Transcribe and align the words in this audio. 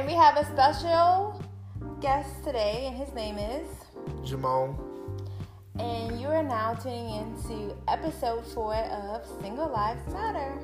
And 0.00 0.08
we 0.08 0.14
have 0.14 0.38
a 0.38 0.46
special 0.46 1.44
guest 2.00 2.42
today, 2.42 2.86
and 2.86 2.96
his 2.96 3.12
name 3.12 3.36
is 3.36 3.68
Jamon. 4.24 4.74
And 5.78 6.18
you 6.18 6.28
are 6.28 6.42
now 6.42 6.72
tuning 6.72 7.16
into 7.16 7.76
episode 7.86 8.46
four 8.46 8.76
of 8.76 9.26
Single 9.42 9.68
Lives 9.68 10.00
Matter. 10.10 10.58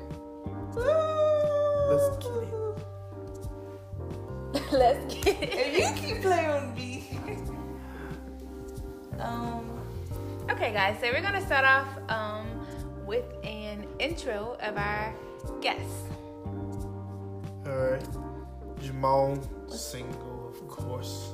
Let's 1.87 2.17
get 2.17 2.33
it. 2.47 2.53
Let's 4.71 5.13
get 5.13 5.43
it. 5.43 5.49
If 5.53 5.77
you 5.77 5.93
keep 6.01 6.23
playing 6.23 6.49
with 6.49 6.75
me. 6.75 7.19
um. 9.19 9.79
Okay, 10.49 10.73
guys, 10.73 10.97
so 10.99 11.11
we're 11.11 11.21
gonna 11.21 11.45
start 11.45 11.63
off 11.63 11.87
um, 12.09 12.65
with 13.05 13.25
an 13.43 13.85
intro 13.99 14.57
of 14.61 14.77
our 14.77 15.13
guest. 15.61 16.07
Alright. 17.67 18.26
Jamon, 18.81 19.41
single, 19.71 20.49
of 20.49 20.67
course. 20.67 21.33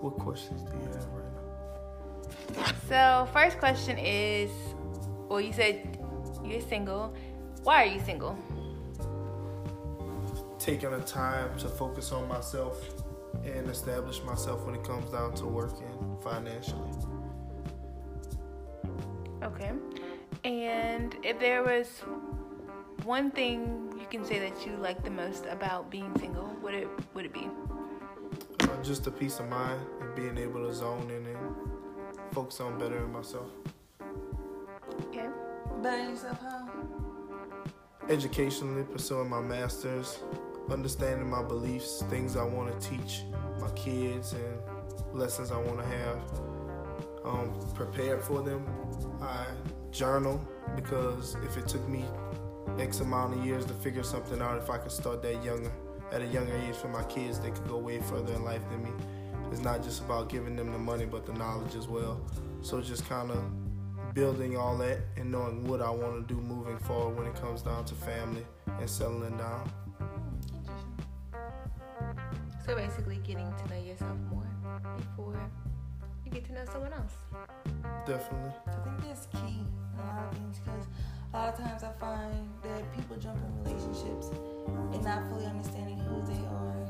What 0.00 0.18
questions 0.18 0.62
do 0.62 0.76
you 0.78 0.86
have 0.86 1.06
right 1.12 1.32
now? 2.56 2.72
So, 2.88 3.28
first 3.32 3.58
question 3.58 3.98
is 3.98 4.50
well, 5.28 5.40
you 5.40 5.52
said 5.52 5.98
you're 6.44 6.60
single. 6.60 7.14
Why 7.62 7.84
are 7.84 7.86
you 7.86 8.00
single? 8.00 8.36
Taking 10.58 10.90
the 10.90 11.00
time 11.00 11.56
to 11.58 11.68
focus 11.68 12.12
on 12.12 12.28
myself 12.28 12.78
and 13.44 13.68
establish 13.68 14.22
myself 14.24 14.66
when 14.66 14.74
it 14.74 14.84
comes 14.84 15.10
down 15.10 15.34
to 15.36 15.46
working 15.46 16.18
financially. 16.22 16.90
Okay. 19.42 19.72
And 20.44 21.16
if 21.22 21.38
there 21.40 21.62
was 21.62 21.88
one 23.04 23.30
thing 23.30 23.91
can 24.12 24.24
say 24.26 24.38
that 24.38 24.66
you 24.66 24.76
like 24.76 25.02
the 25.02 25.10
most 25.10 25.46
about 25.46 25.90
being 25.90 26.12
single, 26.18 26.54
would 26.62 26.74
it 26.74 26.86
would 27.14 27.24
it 27.24 27.32
be? 27.32 27.48
Uh, 28.60 28.82
just 28.82 29.06
a 29.06 29.10
peace 29.10 29.38
of 29.38 29.48
mind 29.48 29.80
and 30.02 30.14
being 30.14 30.36
able 30.36 30.66
to 30.66 30.74
zone 30.74 31.10
in 31.10 31.24
and 31.24 31.38
focus 32.32 32.60
on 32.60 32.78
bettering 32.78 33.10
myself. 33.10 33.46
Okay. 35.06 35.28
Better 35.82 36.10
yourself 36.10 36.38
how? 36.42 36.68
Educationally, 38.10 38.84
pursuing 38.84 39.30
my 39.30 39.40
master's, 39.40 40.18
understanding 40.70 41.30
my 41.30 41.42
beliefs, 41.42 42.04
things 42.10 42.36
I 42.36 42.44
want 42.44 42.78
to 42.78 42.90
teach 42.90 43.22
my 43.60 43.70
kids, 43.70 44.34
and 44.34 45.18
lessons 45.18 45.50
I 45.50 45.56
want 45.56 45.78
to 45.78 45.86
have. 45.86 46.18
Um, 47.24 47.54
prepared 47.74 48.22
for 48.22 48.42
them. 48.42 48.66
I 49.22 49.46
journal 49.90 50.38
because 50.76 51.34
if 51.46 51.56
it 51.56 51.66
took 51.66 51.88
me 51.88 52.04
X 52.78 53.00
amount 53.00 53.38
of 53.38 53.44
years 53.44 53.64
to 53.66 53.74
figure 53.74 54.02
something 54.02 54.40
out, 54.40 54.56
if 54.58 54.70
I 54.70 54.78
could 54.78 54.92
start 54.92 55.22
that 55.22 55.42
younger, 55.44 55.72
at 56.10 56.20
a 56.20 56.26
younger 56.26 56.54
age 56.68 56.76
for 56.76 56.88
my 56.88 57.02
kids, 57.04 57.38
they 57.38 57.50
could 57.50 57.66
go 57.66 57.78
way 57.78 58.00
further 58.00 58.32
in 58.34 58.44
life 58.44 58.62
than 58.70 58.82
me. 58.82 58.90
It's 59.50 59.60
not 59.60 59.82
just 59.82 60.00
about 60.00 60.28
giving 60.28 60.56
them 60.56 60.72
the 60.72 60.78
money, 60.78 61.04
but 61.04 61.26
the 61.26 61.32
knowledge 61.34 61.74
as 61.74 61.88
well. 61.88 62.20
So 62.62 62.80
just 62.80 63.08
kind 63.08 63.30
of 63.30 63.42
building 64.14 64.56
all 64.56 64.76
that 64.78 64.98
and 65.16 65.30
knowing 65.30 65.66
what 65.66 65.80
I 65.80 65.90
want 65.90 66.26
to 66.26 66.34
do 66.34 66.40
moving 66.40 66.78
forward 66.78 67.16
when 67.16 67.26
it 67.26 67.34
comes 67.34 67.62
down 67.62 67.84
to 67.86 67.94
family 67.94 68.44
and 68.78 68.88
settling 68.88 69.36
down. 69.36 69.70
So 72.64 72.76
basically, 72.76 73.16
getting 73.16 73.52
to 73.52 73.74
know 73.74 73.82
yourself 73.82 74.16
more 74.30 74.46
before 74.96 75.36
you 76.24 76.30
get 76.30 76.44
to 76.46 76.52
know 76.52 76.64
someone 76.70 76.92
else. 76.92 77.14
Definitely. 78.06 78.52
I 78.66 78.70
think 78.84 79.02
that's 79.02 79.26
key 79.26 79.60
in 79.94 80.00
a 80.00 80.06
lot 80.06 80.28
of 80.30 80.38
things 80.38 80.60
because 80.60 80.86
a 81.32 81.38
lot 81.38 81.48
of 81.48 81.58
times 81.58 81.82
I 81.82 81.92
find 81.92 82.48
that 82.62 82.94
people 82.94 83.16
jump 83.16 83.38
in 83.42 83.64
relationships 83.64 84.28
and 84.92 85.02
not 85.02 85.26
fully 85.30 85.46
understanding 85.46 85.98
who 85.98 86.20
they 86.26 86.44
are 86.46 86.86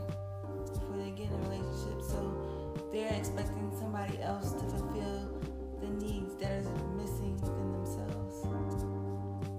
before 0.73 0.97
they 0.97 1.11
get 1.11 1.29
in 1.29 1.35
a 1.35 1.49
relationship. 1.49 2.03
So 2.03 2.91
they're 2.93 3.13
expecting 3.15 3.73
somebody 3.79 4.21
else 4.21 4.53
to 4.53 4.59
fulfill 4.59 5.41
the 5.81 5.89
needs 6.05 6.35
that 6.37 6.51
are 6.51 6.89
missing 6.97 7.39
within 7.41 7.73
themselves. 7.73 8.47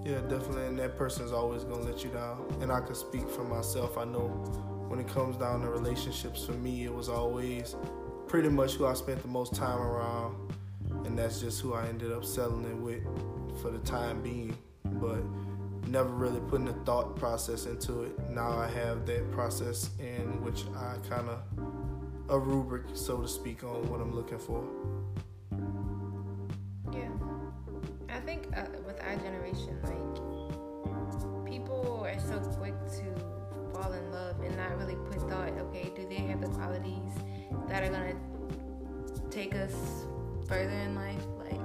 Yeah, 0.06 0.19
definitely. 0.28 0.68
And 0.68 0.78
that 0.80 0.97
person 0.97 1.24
is 1.24 1.31
always 1.31 1.63
going 1.63 1.86
to 1.86 1.90
let 1.90 2.03
you 2.03 2.09
down. 2.09 2.46
And 2.59 2.69
I 2.69 2.81
can 2.81 2.96
speak 2.96 3.30
for 3.30 3.46
myself. 3.46 3.97
I 3.97 4.03
know 4.03 4.28
when 4.90 5.00
it 5.00 5.07
comes 5.07 5.38
down 5.38 5.62
to 5.62 5.69
relationships, 5.69 6.46
for 6.46 6.52
me, 6.52 6.84
it 6.84 6.94
was 6.94 7.07
always 7.07 7.78
pretty 8.28 8.50
much 8.50 8.74
who 8.74 8.86
I 8.86 8.96
spent 8.96 9.22
the 9.22 9.30
most 9.30 9.56
time 9.56 9.80
around. 9.80 10.36
And 11.06 11.18
that's 11.18 11.40
just 11.40 11.62
who 11.62 11.74
I 11.74 11.88
ended 11.88 12.12
up 12.12 12.25
settling 12.25 12.84
with 12.84 13.03
for 13.62 13.72
the 13.72 13.80
time 13.80 14.22
being. 14.22 14.57
But 15.03 15.90
never 15.90 16.08
really 16.08 16.40
putting 16.40 16.69
a 16.69 16.74
thought 16.86 17.18
process 17.18 17.66
into 17.66 18.03
it. 18.03 18.18
Now 18.30 18.58
I 18.58 18.68
have 18.69 19.06
that 19.06 19.30
process 19.34 19.90
in 20.00 20.41
which 20.41 20.64
I 20.78 20.96
kind 21.09 21.28
of 21.28 21.40
a 22.30 22.40
rubric, 22.40 22.84
so 22.94 23.18
to 23.18 23.28
speak, 23.28 23.66
on 23.66 23.90
what 23.90 24.00
I'm 24.00 24.16
looking 24.16 24.40
for. 24.40 24.63
Yeah. 26.94 27.09
I 28.08 28.22
think 28.22 28.47
uh, 28.56 28.63
with 28.88 28.97
our 29.03 29.18
generation, 29.18 29.78
like, 29.84 31.46
people 31.52 32.02
are 32.06 32.18
so 32.18 32.40
quick 32.58 32.75
to 32.92 33.03
fall 33.74 33.92
in 33.92 34.09
love 34.09 34.40
and 34.40 34.56
not 34.56 34.78
really 34.78 34.96
put 34.96 35.30
thought, 35.30 35.50
okay, 35.50 35.92
do 35.97 36.08
they 36.08 36.24
have 36.31 36.40
the 36.40 36.47
qualities 36.47 37.12
that 37.68 37.84
are 37.84 37.90
going 37.90 38.16
to 38.16 39.22
take 39.30 39.53
us 39.53 39.74
further 40.47 40.72
in 40.72 40.96
life? 40.96 41.25
Like, 41.40 41.59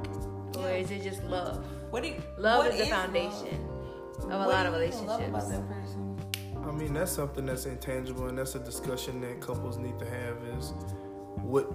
or 0.57 0.71
is 0.71 0.91
it 0.91 1.05
just 1.05 1.23
love? 1.23 1.65
What 1.91 2.03
do 2.03 2.11
you, 2.11 2.23
Love 2.37 2.65
what 2.65 2.73
is 2.73 2.79
the 2.79 2.91
love? 2.91 3.05
foundation 3.05 3.69
of 4.25 4.31
a 4.31 4.39
What 4.39 4.49
lot 4.49 4.67
of 4.67 4.75
do 4.75 4.81
you 4.81 4.87
even 4.87 5.07
love 5.07 5.21
relationships. 5.21 5.29
about 5.29 5.51
that 5.51 5.69
person? 5.69 6.17
I 6.65 6.73
mean, 6.73 6.93
that's 6.93 7.13
something 7.13 7.47
that's 7.47 7.65
intangible, 7.67 8.27
and 8.27 8.37
that's 8.37 8.55
a 8.55 8.59
discussion 8.59 9.21
that 9.23 9.41
couples 9.41 9.79
need 9.79 9.99
to 9.99 10.05
have 10.05 10.37
is 10.59 10.75
what 11.43 11.73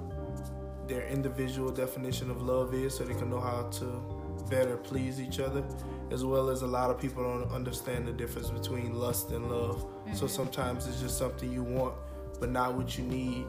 their 0.88 1.08
individual 1.08 1.72
definition 1.72 2.30
of 2.30 2.42
love 2.42 2.74
is 2.74 2.96
so 2.96 3.04
they 3.04 3.14
can 3.16 3.30
know 3.30 3.40
how 3.40 3.64
to 3.64 3.86
better 4.50 4.78
please 4.78 5.20
each 5.20 5.40
other, 5.40 5.64
as 6.12 6.24
well 6.24 6.50
as 6.50 6.62
a 6.62 6.68
lot 6.68 6.92
of 6.92 7.00
people 7.00 7.24
don't 7.24 7.52
understand 7.52 8.08
the 8.08 8.12
difference 8.12 8.52
between 8.52 8.94
lust 8.94 9.32
and 9.32 9.50
love. 9.50 9.82
So 10.14 10.26
mm-hmm. 10.26 10.28
sometimes 10.28 10.86
it's 10.88 11.02
just 11.02 11.18
something 11.18 11.52
you 11.52 11.64
want, 11.64 11.96
but 12.40 12.52
not 12.52 12.76
what 12.76 12.98
you 12.98 13.04
need. 13.06 13.46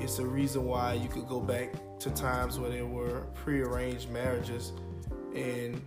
It's 0.00 0.18
a 0.18 0.26
reason 0.26 0.64
why 0.64 0.94
you 0.94 1.08
could 1.08 1.28
go 1.28 1.40
back 1.40 1.72
to 2.00 2.10
times 2.10 2.58
where 2.58 2.70
there 2.70 2.86
were 2.86 3.26
prearranged 3.34 4.10
marriages 4.10 4.72
and 5.36 5.80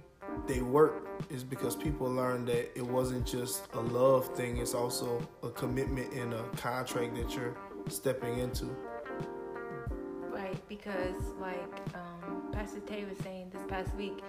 they 0.48 0.62
work 0.62 1.08
is 1.30 1.44
because 1.44 1.76
people 1.76 2.08
learn 2.08 2.46
that 2.46 2.78
it 2.78 2.86
wasn't 2.86 3.26
just 3.26 3.68
a 3.74 3.80
love 3.80 4.28
thing, 4.36 4.58
it's 4.58 4.74
also 4.74 5.26
a 5.42 5.50
commitment 5.50 6.12
and 6.14 6.34
a 6.34 6.44
contract 6.58 7.16
that 7.16 7.36
you're 7.36 7.56
stepping 7.88 8.40
into. 8.40 8.66
Right, 10.30 10.58
because 10.68 11.16
like 11.40 11.80
um, 11.96 12.52
Pastor 12.52 12.80
Tay 12.82 13.06
was 13.06 13.18
saying 13.20 13.52
this 13.52 13.62
past 13.68 13.94
week, 13.96 14.20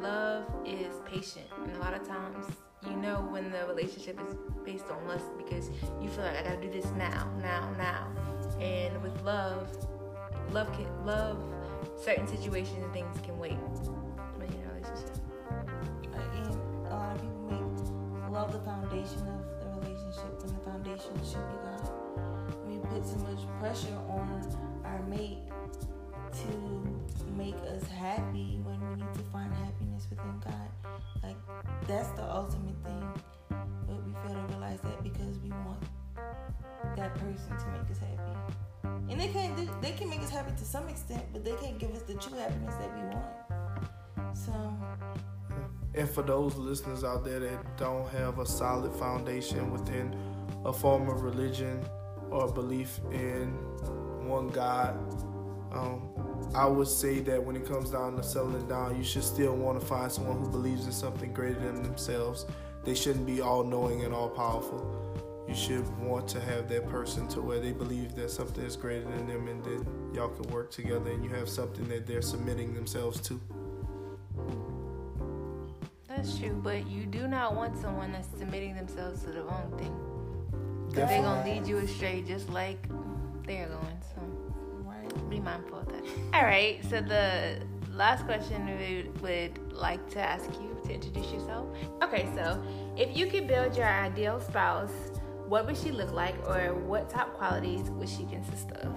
love 0.00 0.44
is 0.66 0.96
patient, 1.06 1.46
and 1.62 1.74
a 1.76 1.78
lot 1.78 1.94
of 1.94 2.06
times 2.06 2.46
you 2.88 2.96
know 2.96 3.26
when 3.30 3.50
the 3.50 3.64
relationship 3.66 4.18
is 4.28 4.34
based 4.64 4.86
on 4.90 5.06
lust 5.06 5.26
because 5.38 5.70
you 6.00 6.08
feel 6.08 6.24
like 6.24 6.36
I 6.36 6.42
gotta 6.42 6.60
do 6.60 6.70
this 6.70 6.90
now, 6.96 7.30
now, 7.40 7.72
now, 7.78 8.12
and 8.60 9.00
with 9.02 9.20
love, 9.22 9.68
love 10.50 10.72
can 10.72 11.06
love 11.06 11.42
certain 11.96 12.26
situations 12.26 12.82
and 12.82 12.92
things 12.92 13.16
can 13.22 13.38
wait 13.38 13.56
love 18.42 18.52
the 18.52 18.70
foundation 18.70 19.22
of 19.28 19.40
the 19.60 19.80
relationship 19.80 20.42
and 20.42 20.50
the 20.50 20.64
foundation 20.64 21.14
should 21.22 21.46
be 21.46 21.58
God. 21.62 21.88
We 22.66 22.78
put 22.78 23.06
so 23.06 23.16
much 23.18 23.38
pressure 23.60 23.96
on 24.08 24.56
our 24.84 25.00
mate 25.04 25.38
to 26.32 27.32
make 27.36 27.54
us 27.70 27.86
happy 27.88 28.58
when 28.64 28.80
we 28.80 28.96
need 28.96 29.14
to 29.14 29.20
find 29.30 29.54
happiness 29.54 30.08
within 30.10 30.42
God. 30.44 30.68
Like 31.22 31.36
that's 31.86 32.08
the 32.18 32.24
ultimate 32.24 32.74
thing. 32.82 33.12
But 33.48 34.04
we 34.04 34.12
fail 34.26 34.34
to 34.34 34.46
realize 34.48 34.80
that 34.80 35.04
because 35.04 35.38
we 35.38 35.50
want 35.50 35.84
that 36.96 37.14
person 37.14 37.56
to 37.56 37.66
make 37.70 37.88
us 37.92 37.98
happy. 37.98 39.08
And 39.08 39.20
they 39.20 39.28
can't 39.28 39.56
do, 39.56 39.70
they 39.80 39.92
can 39.92 40.10
make 40.10 40.20
us 40.20 40.30
happy 40.30 40.50
to 40.56 40.64
some 40.64 40.88
extent, 40.88 41.22
but 41.32 41.44
they 41.44 41.54
can't 41.62 41.78
give 41.78 41.94
us 41.94 42.02
the 42.02 42.14
true 42.14 42.36
happiness 42.36 42.74
that 42.74 42.90
we 42.92 43.04
want. 43.14 44.36
So 44.36 44.52
And 45.94 46.08
for 46.08 46.22
those 46.22 46.56
listeners 46.56 47.04
out 47.04 47.24
there 47.24 47.40
that 47.40 47.76
don't 47.76 48.08
have 48.10 48.38
a 48.38 48.46
solid 48.46 48.92
foundation 48.94 49.70
within 49.70 50.16
a 50.64 50.72
form 50.72 51.08
of 51.08 51.22
religion 51.22 51.84
or 52.30 52.50
belief 52.50 53.00
in 53.10 53.48
one 54.26 54.48
God, 54.48 54.96
um, 55.72 56.08
I 56.54 56.66
would 56.66 56.88
say 56.88 57.20
that 57.20 57.42
when 57.42 57.56
it 57.56 57.66
comes 57.66 57.90
down 57.90 58.16
to 58.16 58.22
settling 58.22 58.66
down, 58.68 58.96
you 58.96 59.04
should 59.04 59.24
still 59.24 59.54
want 59.54 59.80
to 59.80 59.86
find 59.86 60.10
someone 60.10 60.38
who 60.38 60.48
believes 60.48 60.86
in 60.86 60.92
something 60.92 61.32
greater 61.32 61.60
than 61.60 61.82
themselves. 61.82 62.46
They 62.84 62.94
shouldn't 62.94 63.26
be 63.26 63.40
all 63.40 63.64
knowing 63.64 64.04
and 64.04 64.14
all 64.14 64.28
powerful. 64.28 64.98
You 65.48 65.54
should 65.54 65.86
want 65.98 66.28
to 66.28 66.40
have 66.40 66.68
that 66.68 66.88
person 66.88 67.28
to 67.28 67.42
where 67.42 67.60
they 67.60 67.72
believe 67.72 68.14
that 68.16 68.30
something 68.30 68.64
is 68.64 68.76
greater 68.76 69.04
than 69.04 69.26
them 69.26 69.48
and 69.48 69.62
then 69.64 69.86
y'all 70.14 70.28
can 70.28 70.50
work 70.50 70.70
together 70.70 71.10
and 71.10 71.24
you 71.24 71.30
have 71.30 71.48
something 71.48 71.88
that 71.88 72.06
they're 72.06 72.22
submitting 72.22 72.74
themselves 72.74 73.20
to. 73.22 73.40
That's 76.22 76.38
true, 76.38 76.60
but 76.62 76.86
you 76.86 77.04
do 77.04 77.26
not 77.26 77.56
want 77.56 77.76
someone 77.76 78.12
that's 78.12 78.28
submitting 78.38 78.76
themselves 78.76 79.24
to 79.24 79.30
the 79.32 79.42
wrong 79.42 79.72
thing. 79.76 79.92
They're 80.90 81.08
gonna 81.08 81.44
lead 81.44 81.66
you 81.66 81.78
astray 81.78 82.22
just 82.24 82.48
like 82.48 82.86
they're 83.44 83.66
going. 83.66 83.98
So 84.14 84.20
Right. 84.84 85.30
be 85.30 85.40
mindful 85.40 85.80
of 85.80 85.88
that. 85.88 86.04
All 86.32 86.44
right. 86.44 86.80
So 86.84 87.00
the 87.00 87.66
last 87.90 88.24
question 88.24 88.66
we 88.66 89.10
would 89.20 89.72
like 89.72 90.08
to 90.10 90.20
ask 90.20 90.48
you 90.60 90.78
to 90.84 90.94
introduce 90.94 91.32
yourself. 91.32 91.66
Okay. 92.04 92.28
So 92.36 92.62
if 92.96 93.16
you 93.16 93.26
could 93.26 93.48
build 93.48 93.76
your 93.76 93.88
ideal 93.88 94.40
spouse, 94.40 94.92
what 95.48 95.66
would 95.66 95.76
she 95.76 95.90
look 95.90 96.12
like, 96.12 96.36
or 96.48 96.72
what 96.74 97.10
top 97.10 97.34
qualities 97.34 97.90
would 97.90 98.08
she 98.08 98.26
consist 98.26 98.70
of? 98.70 98.94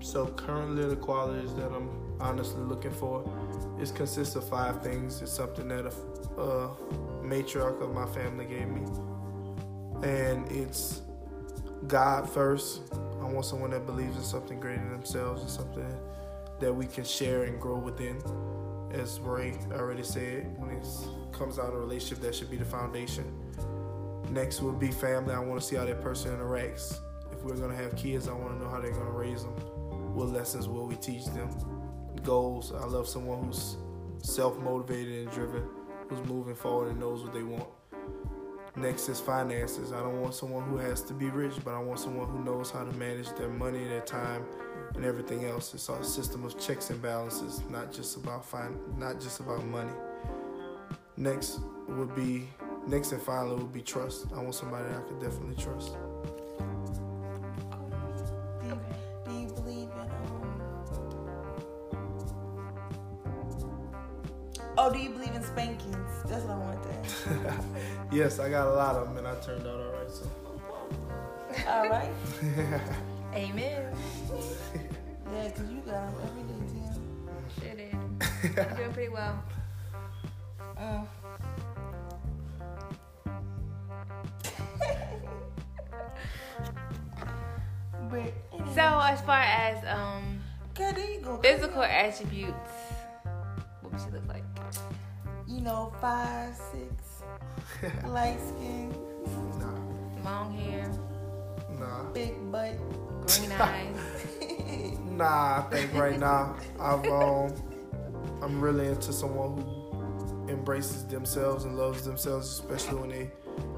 So 0.00 0.26
currently, 0.26 0.84
the 0.86 0.96
qualities 0.96 1.54
that 1.54 1.72
I'm 1.72 1.88
honestly 2.20 2.62
looking 2.62 2.92
for 2.92 3.28
is 3.80 3.90
consists 3.90 4.36
of 4.36 4.48
five 4.48 4.82
things. 4.82 5.22
It's 5.22 5.32
something 5.32 5.68
that 5.68 5.86
a, 5.86 6.40
a 6.40 6.76
matriarch 7.22 7.82
of 7.82 7.94
my 7.94 8.06
family 8.06 8.44
gave 8.44 8.68
me, 8.68 8.82
and 10.02 10.50
it's 10.52 11.02
God 11.86 12.28
first. 12.28 12.82
I 12.92 13.24
want 13.24 13.46
someone 13.46 13.70
that 13.70 13.86
believes 13.86 14.16
in 14.16 14.22
something 14.22 14.60
greater 14.60 14.80
than 14.80 14.92
themselves 14.92 15.40
and 15.40 15.50
something 15.50 15.86
that 16.60 16.72
we 16.72 16.86
can 16.86 17.04
share 17.04 17.44
and 17.44 17.60
grow 17.60 17.78
within. 17.78 18.22
As 18.92 19.18
Ray 19.20 19.58
already 19.72 20.04
said, 20.04 20.56
when 20.58 20.70
it 20.70 20.86
comes 21.32 21.58
out 21.58 21.68
of 21.68 21.74
a 21.74 21.78
relationship, 21.78 22.20
that 22.22 22.34
should 22.34 22.50
be 22.50 22.56
the 22.56 22.64
foundation. 22.64 23.24
Next 24.30 24.60
would 24.60 24.78
be 24.78 24.90
family. 24.90 25.34
I 25.34 25.40
want 25.40 25.60
to 25.60 25.66
see 25.66 25.76
how 25.76 25.84
that 25.84 26.00
person 26.00 26.36
interacts. 26.36 26.98
If 27.32 27.42
we're 27.42 27.56
gonna 27.56 27.74
have 27.74 27.96
kids, 27.96 28.28
I 28.28 28.32
want 28.32 28.58
to 28.58 28.64
know 28.64 28.70
how 28.70 28.80
they're 28.80 28.92
gonna 28.92 29.10
raise 29.10 29.42
them. 29.42 29.54
What 30.14 30.28
lessons 30.28 30.68
will 30.68 30.86
we 30.86 30.94
teach 30.94 31.24
them? 31.26 31.50
Goals. 32.22 32.72
I 32.72 32.84
love 32.84 33.08
someone 33.08 33.44
who's 33.44 33.76
self 34.18 34.56
motivated 34.60 35.26
and 35.26 35.30
driven, 35.32 35.64
who's 36.08 36.24
moving 36.28 36.54
forward 36.54 36.90
and 36.92 37.00
knows 37.00 37.24
what 37.24 37.34
they 37.34 37.42
want. 37.42 37.66
Next 38.76 39.08
is 39.08 39.18
finances. 39.18 39.92
I 39.92 39.98
don't 40.00 40.20
want 40.20 40.34
someone 40.34 40.68
who 40.68 40.76
has 40.78 41.02
to 41.02 41.14
be 41.14 41.30
rich, 41.30 41.54
but 41.64 41.74
I 41.74 41.80
want 41.80 41.98
someone 41.98 42.28
who 42.28 42.44
knows 42.44 42.70
how 42.70 42.84
to 42.84 42.92
manage 42.92 43.28
their 43.34 43.48
money, 43.48 43.84
their 43.88 44.02
time, 44.02 44.44
and 44.94 45.04
everything 45.04 45.46
else. 45.46 45.74
It's 45.74 45.88
a 45.88 46.04
system 46.04 46.44
of 46.44 46.60
checks 46.60 46.90
and 46.90 47.02
balances, 47.02 47.62
not 47.68 47.92
just 47.92 48.16
about 48.16 48.44
fin- 48.44 48.78
not 48.96 49.20
just 49.20 49.40
about 49.40 49.64
money. 49.66 49.92
Next 51.16 51.58
would 51.88 52.14
be 52.14 52.48
next 52.86 53.10
and 53.10 53.22
finally 53.22 53.56
would 53.56 53.72
be 53.72 53.82
trust. 53.82 54.26
I 54.32 54.40
want 54.40 54.54
somebody 54.54 54.88
I 54.94 55.00
could 55.08 55.20
definitely 55.20 55.56
trust. 55.56 55.92
Yes, 68.14 68.38
I 68.38 68.48
got 68.50 68.68
a 68.68 68.72
lot 68.74 68.96
of 68.96 69.08
them, 69.08 69.18
and 69.18 69.26
I 69.26 69.34
turned 69.40 69.66
out 69.66 69.80
all 69.80 69.92
right. 69.92 70.10
So. 70.10 70.30
All 71.68 71.88
right. 71.88 72.10
Amen. 73.34 73.94
Yeah, 75.32 75.50
cause 75.50 75.68
you 75.68 75.78
got 75.78 76.12
them 76.12 76.14
every 76.22 76.42
day, 76.44 76.60
Tim. 76.70 76.92
Sure 77.58 77.74
did. 77.74 78.56
You're 78.56 78.76
doing 78.76 78.92
pretty 78.92 79.08
well. 79.08 79.42
Uh. 80.78 81.02
but 88.10 88.18
anyway. 88.18 88.34
So 88.74 88.82
as 88.82 89.20
far 89.22 89.40
as 89.40 89.84
um 89.86 90.40
Okay, 90.70 90.92
there 90.92 91.10
you 91.10 91.20
go. 91.20 91.36
physical 91.38 91.82
attributes, 91.82 92.70
what 93.80 93.92
would 93.92 94.00
she 94.00 94.10
look 94.10 94.26
like? 94.28 94.44
You 95.46 95.60
know, 95.60 95.92
five, 96.00 96.54
six, 96.72 96.93
light 98.08 98.38
skin, 98.40 98.94
Nah, 99.58 100.24
Long 100.24 100.54
hair, 100.58 100.90
nah, 101.78 102.04
big 102.12 102.34
butt. 102.50 102.76
green 103.26 103.52
eyes. 103.60 103.96
nah. 105.10 105.58
I 105.58 105.62
think 105.70 105.94
right 105.94 106.18
now 106.18 106.56
I've 106.80 107.04
um, 107.06 107.52
I'm 108.42 108.60
really 108.60 108.86
into 108.88 109.12
someone 109.12 109.58
who 109.58 110.48
embraces 110.48 111.04
themselves 111.06 111.64
and 111.64 111.76
loves 111.76 112.04
themselves, 112.04 112.48
especially 112.48 112.98
when 113.00 113.10
they 113.10 113.30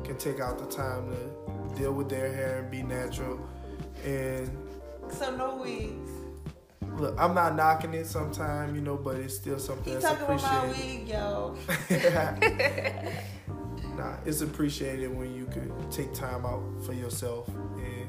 can 0.05 0.17
take 0.17 0.41
out 0.41 0.59
the 0.59 0.67
time 0.67 1.11
to 1.11 1.77
deal 1.79 1.93
with 1.93 2.09
their 2.09 2.33
hair 2.33 2.59
and 2.61 2.71
be 2.71 2.83
natural. 2.83 3.39
And 4.05 4.51
so 5.11 5.35
no 5.37 5.57
wigs. 5.57 6.11
look, 7.01 7.15
I'm 7.19 7.35
not 7.35 7.55
knocking 7.57 7.95
it 7.95 8.07
sometime, 8.07 8.75
you 8.75 8.81
know, 8.83 8.97
but 8.97 9.17
it's 9.17 9.35
still 9.37 9.59
something 9.59 9.85
He 9.95 9.99
that's 9.99 10.05
talking 10.05 10.25
about 10.25 10.43
my 10.43 10.65
appreciated. 10.67 10.99
wig, 11.01 11.09
yo. 11.09 11.57
nah, 14.07 14.17
it's 14.25 14.41
appreciated 14.41 15.15
when 15.15 15.35
you 15.35 15.47
could 15.47 15.73
take 15.91 16.13
time 16.15 16.45
out 16.47 16.63
for 16.85 16.93
yourself 16.93 17.49
and 17.49 18.09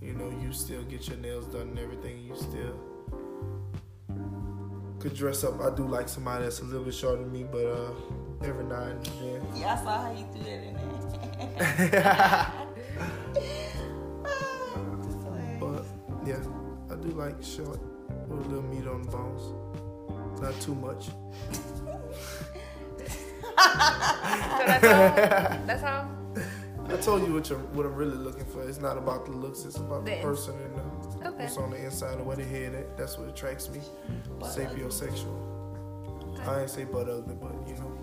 you 0.00 0.12
know 0.14 0.30
you 0.42 0.52
still 0.52 0.82
get 0.84 1.08
your 1.08 1.18
nails 1.18 1.46
done 1.46 1.68
and 1.68 1.78
everything. 1.78 2.18
You 2.20 2.36
still 2.36 2.78
could 5.00 5.14
dress 5.14 5.44
up. 5.44 5.60
I 5.60 5.74
do 5.74 5.86
like 5.86 6.08
somebody 6.08 6.44
that's 6.44 6.60
a 6.60 6.64
little 6.64 6.84
bit 6.84 6.94
shorter 6.94 7.22
than 7.22 7.32
me, 7.32 7.44
but 7.50 7.66
uh, 7.66 7.90
every 8.42 8.64
now 8.64 8.82
and 8.82 9.04
then. 9.04 9.42
Yeah, 9.54 9.74
I 9.74 9.84
saw 9.84 10.02
how 10.02 10.12
you 10.12 10.26
threw 10.32 10.44
that 10.44 10.62
in 10.62 10.74
there. 10.76 12.52
But 15.60 15.84
yeah, 16.26 16.42
I 16.90 16.96
do 16.96 17.08
like 17.10 17.42
short 17.42 17.80
with 18.28 18.46
a 18.46 18.48
little 18.48 18.62
meat 18.62 18.86
on 18.86 19.02
the 19.02 19.10
bones. 19.10 20.40
Not 20.40 20.60
too 20.60 20.74
much. 20.74 21.08
So 23.74 24.66
that's 24.66 24.84
all. 24.84 25.66
That's 25.66 25.82
all. 25.82 26.08
I 26.88 26.96
told 26.98 27.26
you 27.26 27.32
what, 27.34 27.48
you're, 27.48 27.58
what 27.58 27.86
I'm 27.86 27.94
really 27.94 28.16
looking 28.16 28.44
for. 28.44 28.62
It's 28.68 28.78
not 28.80 28.98
about 28.98 29.24
the 29.24 29.32
looks. 29.32 29.64
It's 29.64 29.76
about 29.78 30.04
the 30.04 30.12
The 30.16 30.20
person 30.22 30.54
and 30.54 30.76
uh, 30.78 31.28
Okay. 31.30 31.44
what's 31.44 31.56
on 31.56 31.70
the 31.70 31.82
inside 31.84 32.18
of 32.20 32.26
where 32.26 32.36
they 32.36 32.44
head 32.44 32.74
at. 32.74 32.96
That's 32.98 33.16
what 33.18 33.28
attracts 33.28 33.70
me. 33.70 33.80
Butt 34.38 34.50
Sapiosexual. 34.54 35.50
I 36.46 36.60
ain't 36.60 36.70
say 36.70 36.84
butt 36.84 37.08
ugly, 37.08 37.36
but 37.40 37.52
you 37.66 37.74
know. 37.76 37.98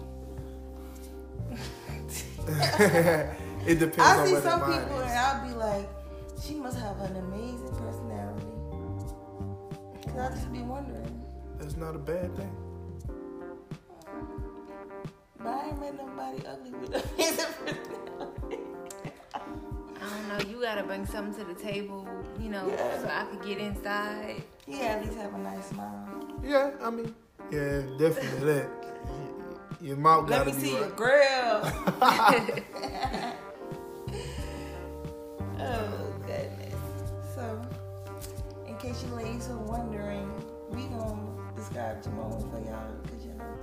it 3.67 3.77
depends 3.79 3.99
I 3.99 4.17
on 4.19 4.27
see 4.27 4.35
some 4.37 4.61
people 4.61 4.99
is. 4.99 5.09
and 5.11 5.19
I'll 5.19 5.47
be 5.47 5.53
like, 5.53 5.87
she 6.43 6.55
must 6.55 6.79
have 6.79 6.99
an 7.01 7.15
amazing 7.17 7.69
personality. 7.75 8.47
Cause 10.07 10.17
I 10.17 10.29
just 10.33 10.51
be 10.51 10.59
wondering. 10.63 11.21
That's 11.59 11.77
not 11.77 11.95
a 11.95 11.99
bad 11.99 12.35
thing. 12.35 12.51
Ain't 15.91 16.07
nobody 16.07 16.39
ugly 16.47 16.71
with 16.79 17.13
amazing 17.15 17.37
personality. 17.65 18.57
I 19.33 19.35
don't 20.09 20.27
know. 20.29 20.39
You 20.49 20.61
gotta 20.61 20.83
bring 20.83 21.05
something 21.05 21.45
to 21.45 21.53
the 21.53 21.59
table, 21.59 22.07
you 22.39 22.49
know, 22.49 22.67
Yeah. 22.67 23.01
so 23.01 23.07
I 23.07 23.23
could 23.25 23.43
get 23.47 23.57
inside. 23.59 24.43
Yeah, 24.67 24.77
at 24.77 25.03
least 25.05 25.17
have 25.17 25.33
a 25.33 25.37
nice 25.37 25.67
smile. 25.67 26.07
Yeah, 26.43 26.71
I 26.81 26.89
mean, 26.89 27.13
yeah, 27.51 27.81
definitely 27.97 28.45
that. 28.53 28.69
Your 29.81 29.97
mouth 29.97 30.29
Let 30.29 30.45
gotta 30.45 30.51
be 30.51 30.51
Let 30.51 30.57
me 30.57 30.61
be 30.61 30.67
see 30.69 30.75
your 30.77 30.89
grill. 30.89 31.61
oh 35.59 36.13
goodness. 36.25 36.79
So, 37.35 37.61
in 38.67 38.75
case 38.77 39.03
you 39.03 39.13
ladies 39.15 39.49
are 39.49 39.57
wondering, 39.57 40.31
we 40.69 40.83
gonna 40.85 41.53
describe 41.55 42.03
Jamon 42.03 42.49
for 42.51 42.59
y'all 42.59 42.93
because 43.03 43.25
you 43.25 43.33
know 43.33 43.55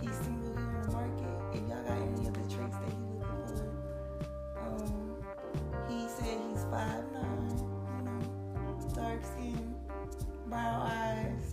he's 0.00 0.14
single 0.24 0.52
here 0.56 0.66
on 0.66 0.82
the 0.82 0.90
market. 0.92 1.34
Brown 10.54 10.86
eyes, 10.86 11.52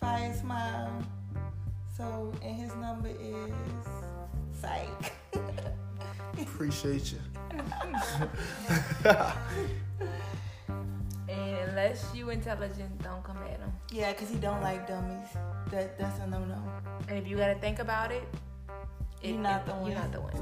fire 0.00 0.34
smile. 0.34 1.04
So, 1.94 2.32
and 2.42 2.56
his 2.56 2.74
number 2.76 3.10
is 3.10 3.52
psych. 4.58 5.12
Appreciate 6.40 7.12
you. 7.12 7.20
And 11.28 11.68
unless 11.68 12.10
you 12.12 12.30
intelligent, 12.30 12.90
don't 13.04 13.22
come 13.22 13.36
at 13.44 13.60
him. 13.60 13.72
Yeah, 13.92 14.12
cause 14.14 14.28
he 14.28 14.34
don't 14.34 14.60
like 14.62 14.88
dummies. 14.88 15.28
That 15.70 15.96
that's 15.96 16.18
a 16.18 16.26
no 16.26 16.44
no. 16.44 16.60
And 17.08 17.16
if 17.16 17.28
you 17.28 17.36
gotta 17.36 17.54
think 17.54 17.78
about 17.78 18.10
it, 18.10 18.24
you're 19.22 19.38
not 19.38 19.64
the 19.64 19.72
one. 19.74 19.92
You're 19.92 20.00
not 20.00 20.10
the 20.10 20.20
one. 20.20 20.34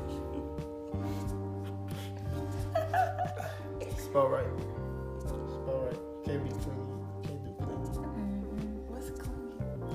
It's 3.83 4.07
about 4.07 4.31
right. 4.31 4.47
It's 5.19 5.31
about 5.31 5.85
right. 5.85 6.01
Can't 6.25 6.43
be 6.43 6.51
clean. 6.65 6.98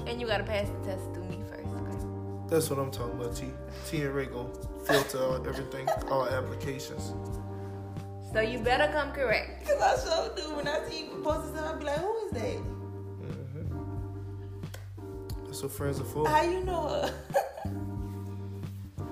And 0.07 0.19
you 0.19 0.27
gotta 0.27 0.43
pass 0.43 0.67
the 0.69 0.79
test 0.91 1.03
through 1.13 1.25
me 1.25 1.39
first. 1.49 1.67
Okay? 1.67 1.97
That's 2.49 2.69
what 2.69 2.79
I'm 2.79 2.91
talking 2.91 3.19
about, 3.19 3.35
T. 3.35 3.47
T 3.89 4.01
and 4.03 4.13
Ray 4.13 4.25
gon' 4.25 4.51
filter 4.85 5.19
all, 5.23 5.47
everything, 5.47 5.87
all 6.09 6.27
applications. 6.27 7.13
So 8.33 8.41
you 8.41 8.59
better 8.59 8.91
come 8.91 9.11
correct. 9.11 9.67
Cause 9.67 9.81
I 9.81 9.95
sure 10.03 10.35
do. 10.35 10.55
When 10.55 10.67
I 10.67 10.83
see 10.89 11.05
you 11.05 11.21
post 11.23 11.53
this, 11.53 11.61
I'll 11.61 11.77
be 11.77 11.85
like, 11.85 11.99
who 11.99 12.25
is 12.25 12.31
that? 12.31 12.57
hmm 12.57 13.67
That's 15.45 15.61
what 15.63 15.71
friends 15.71 15.99
are 16.01 16.03
for. 16.05 16.27
How 16.27 16.41
you 16.43 16.63
know 16.63 16.87
her? 16.87 17.13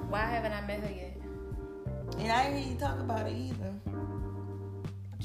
Why 0.09 0.25
haven't 0.25 0.51
I 0.53 0.61
met 0.67 0.79
her 0.81 0.91
yet? 0.91 1.17
and 2.19 2.31
I 2.31 2.43
ain't 2.47 2.57
hear 2.57 2.73
you 2.73 2.79
talk 2.79 2.99
about 2.99 3.27
it 3.27 3.35
either. 3.35 3.73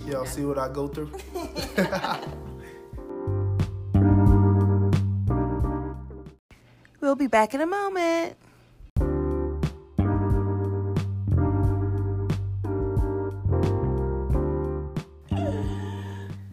Y'all 0.06 0.24
see 0.26 0.44
what 0.44 0.58
I 0.58 0.68
go 0.68 0.88
through? 0.88 1.10
We'll 7.16 7.24
be 7.24 7.28
back 7.28 7.54
in 7.54 7.62
a 7.62 7.66
moment. 7.66 8.36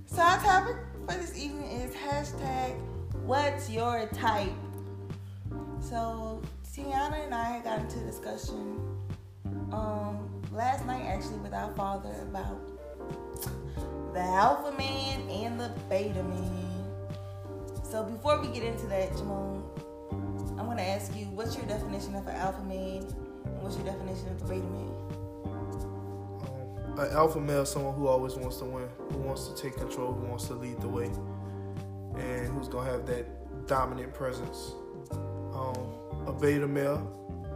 So 0.05 0.21
our 0.21 0.37
topic 0.39 0.77
for 1.05 1.15
this 1.17 1.37
evening 1.37 1.69
is 1.69 1.93
hashtag 1.93 2.79
what's 3.25 3.69
your 3.69 4.07
type? 4.13 4.53
So 5.81 6.41
Tiana 6.73 7.25
and 7.25 7.35
I 7.35 7.59
got 7.61 7.79
into 7.79 7.99
discussion 7.99 8.79
um 9.73 10.29
last 10.53 10.85
night 10.85 11.03
actually 11.07 11.39
with 11.39 11.53
our 11.53 11.73
father 11.73 12.15
about 12.21 12.61
the 14.13 14.21
alpha 14.21 14.71
man 14.77 15.29
and 15.29 15.59
the 15.59 15.73
beta 15.89 16.23
man. 16.23 16.85
So 17.83 18.05
before 18.05 18.41
we 18.41 18.47
get 18.47 18.63
into 18.63 18.87
that, 18.87 19.11
Jamon, 19.11 19.61
I'm 20.63 20.69
gonna 20.69 20.81
ask 20.83 21.13
you, 21.13 21.25
what's 21.25 21.57
your 21.57 21.65
definition 21.65 22.15
of 22.15 22.25
an 22.25 22.37
alpha 22.37 22.63
male 22.63 23.03
and 23.03 23.61
what's 23.61 23.75
your 23.75 23.83
definition 23.83 24.29
of 24.29 24.41
a 24.43 24.45
beta 24.45 24.65
male? 24.65 24.95
An 26.97 27.11
alpha 27.11 27.41
male 27.41 27.63
is 27.63 27.69
someone 27.69 27.93
who 27.95 28.07
always 28.07 28.35
wants 28.35 28.59
to 28.59 28.65
win, 28.65 28.87
who 29.11 29.17
wants 29.17 29.49
to 29.49 29.61
take 29.61 29.75
control, 29.75 30.13
who 30.13 30.25
wants 30.25 30.47
to 30.47 30.53
lead 30.53 30.79
the 30.79 30.87
way, 30.87 31.11
and 32.15 32.47
who's 32.47 32.69
gonna 32.69 32.89
have 32.89 33.05
that 33.07 33.67
dominant 33.67 34.13
presence. 34.13 34.71
Um, 35.11 35.75
a 36.27 36.31
beta 36.31 36.65
male, 36.65 37.11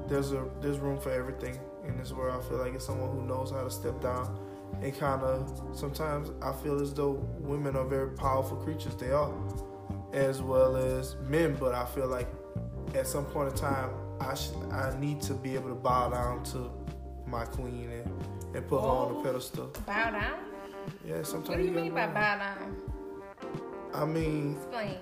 there's 0.09 0.33
a 0.33 0.45
there's 0.59 0.79
room 0.79 0.99
for 0.99 1.11
everything 1.11 1.57
in 1.87 1.95
this 1.97 2.11
world. 2.11 2.43
I 2.43 2.49
feel 2.49 2.57
like 2.57 2.73
it's 2.73 2.85
someone 2.85 3.09
who 3.15 3.25
knows 3.25 3.51
how 3.51 3.63
to 3.63 3.71
step 3.71 4.01
down 4.01 4.37
and 4.81 4.99
kind 4.99 5.23
of 5.23 5.71
sometimes 5.71 6.29
I 6.41 6.51
feel 6.51 6.81
as 6.81 6.93
though 6.93 7.25
women 7.39 7.77
are 7.77 7.85
very 7.85 8.09
powerful 8.09 8.57
creatures. 8.57 8.95
They 8.95 9.11
are, 9.11 9.33
as 10.11 10.41
well 10.41 10.75
as 10.75 11.15
men. 11.29 11.55
But 11.57 11.73
I 11.73 11.85
feel 11.85 12.07
like 12.07 12.27
at 12.95 13.07
some 13.07 13.25
point 13.25 13.51
in 13.51 13.57
time, 13.57 13.89
I 14.19 14.33
sh- 14.33 14.49
I 14.71 14.93
need 14.99 15.21
to 15.23 15.33
be 15.33 15.55
able 15.55 15.69
to 15.69 15.75
bow 15.75 16.09
down 16.09 16.43
to 16.45 16.71
my 17.25 17.45
queen 17.45 17.89
and, 17.91 18.55
and 18.55 18.67
put 18.67 18.81
her 18.81 18.87
on 18.87 19.13
the 19.13 19.19
oh. 19.19 19.23
pedestal. 19.23 19.71
Bow 19.85 20.11
down? 20.11 20.39
Yeah, 21.05 21.23
sometimes 21.23 21.49
What 21.49 21.57
do 21.57 21.63
you 21.63 21.69
gotta 21.69 21.81
mean 21.83 21.93
by 21.93 22.07
bow 22.07 22.13
bow 22.13 22.55
down? 22.55 22.75
I 23.93 24.05
mean, 24.05 24.55
Explain. 24.57 24.97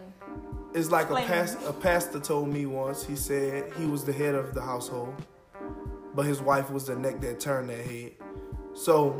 it's 0.73 0.91
like 0.91 1.09
a 1.09 1.15
past, 1.15 1.57
a 1.67 1.73
pastor 1.73 2.19
told 2.19 2.49
me 2.49 2.65
once. 2.65 3.05
He 3.05 3.15
said 3.15 3.71
he 3.73 3.85
was 3.85 4.03
the 4.03 4.13
head 4.13 4.35
of 4.35 4.53
the 4.53 4.61
household, 4.61 5.13
but 6.13 6.25
his 6.25 6.41
wife 6.41 6.69
was 6.71 6.85
the 6.85 6.95
neck 6.95 7.21
that 7.21 7.39
turned 7.39 7.69
that 7.69 7.85
head. 7.85 8.11
So 8.73 9.15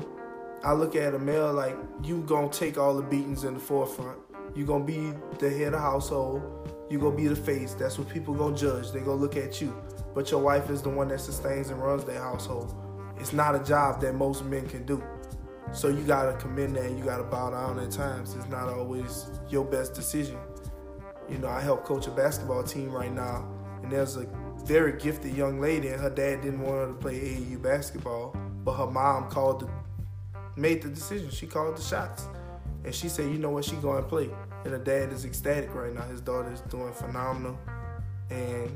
I 0.64 0.74
look 0.74 0.96
at 0.96 1.14
a 1.14 1.20
male 1.20 1.54
like 1.54 1.78
you 2.04 2.22
gonna 2.22 2.50
take 2.50 2.78
all 2.78 2.96
the 2.96 3.04
beatings 3.04 3.44
in 3.44 3.54
the 3.54 3.60
forefront. 3.60 4.18
You 4.56 4.66
gonna 4.66 4.84
be 4.84 5.14
the 5.40 5.50
head 5.50 5.74
of 5.74 5.82
household. 5.82 6.72
You 6.90 7.00
gonna 7.00 7.16
be 7.16 7.28
the 7.28 7.36
face. 7.36 7.74
That's 7.74 7.98
what 7.98 8.10
people 8.10 8.34
gonna 8.34 8.56
judge. 8.56 8.92
They 8.92 9.00
gonna 9.00 9.16
look 9.16 9.36
at 9.36 9.62
you. 9.62 9.76
But 10.14 10.32
your 10.32 10.42
wife 10.42 10.70
is 10.70 10.82
the 10.82 10.90
one 10.90 11.08
that 11.10 11.20
sustains 11.20 11.70
and 11.70 11.82
runs 11.82 12.06
their 12.06 12.22
household. 12.22 12.76
It's 13.20 13.34
not 13.34 13.56
a 13.56 13.64
job 13.64 14.02
that 14.02 14.14
most 14.14 14.46
men 14.46 14.68
can 14.68 14.86
do. 14.86 15.04
So 15.74 15.88
you 15.88 16.04
gotta 16.04 16.38
there 16.48 16.84
and 16.86 16.98
you 16.98 17.04
gotta 17.04 17.24
bow 17.24 17.50
down 17.50 17.80
at 17.80 17.92
times. 17.92 18.36
It's 18.36 18.48
not 18.48 18.70
always 18.70 19.26
your 19.50 19.66
best 19.66 19.94
decision. 19.94 20.38
You 21.30 21.40
know, 21.40 21.48
I 21.48 21.60
help 21.60 21.84
coach 21.84 22.08
a 22.08 22.12
basketball 22.12 22.64
team 22.64 22.92
right 22.92 23.12
now, 23.12 23.48
and 23.82 23.92
there's 23.92 24.16
a 24.16 24.28
very 24.64 24.98
gifted 25.00 25.36
young 25.36 25.60
lady, 25.60 25.88
and 25.90 26.00
her 26.00 26.10
dad 26.10 26.42
didn't 26.42 26.62
want 26.62 26.76
her 26.76 26.88
to 26.88 26.94
play 26.94 27.20
AAU 27.20 27.62
basketball, 27.62 28.36
but 28.64 28.74
her 28.74 28.86
mom 28.86 29.30
called 29.30 29.62
the, 29.62 29.70
made 30.56 30.82
the 30.82 30.90
decision. 30.90 31.30
She 31.32 31.48
called 31.48 31.78
the 31.78 31.82
shots, 31.82 32.28
and 32.86 32.94
she 32.96 33.10
said, 33.10 33.32
"You 33.32 33.38
know 33.40 33.50
what? 33.50 33.66
She 33.66 33.76
going 33.78 34.02
to 34.04 34.08
play." 34.08 34.30
And 34.64 34.74
her 34.74 34.80
dad 34.80 35.12
is 35.12 35.26
ecstatic 35.26 35.74
right 35.76 35.94
now. 35.94 36.02
His 36.04 36.22
daughter 36.22 36.52
is 36.52 36.62
doing 36.62 36.94
phenomenal, 36.94 37.58
and 38.30 38.76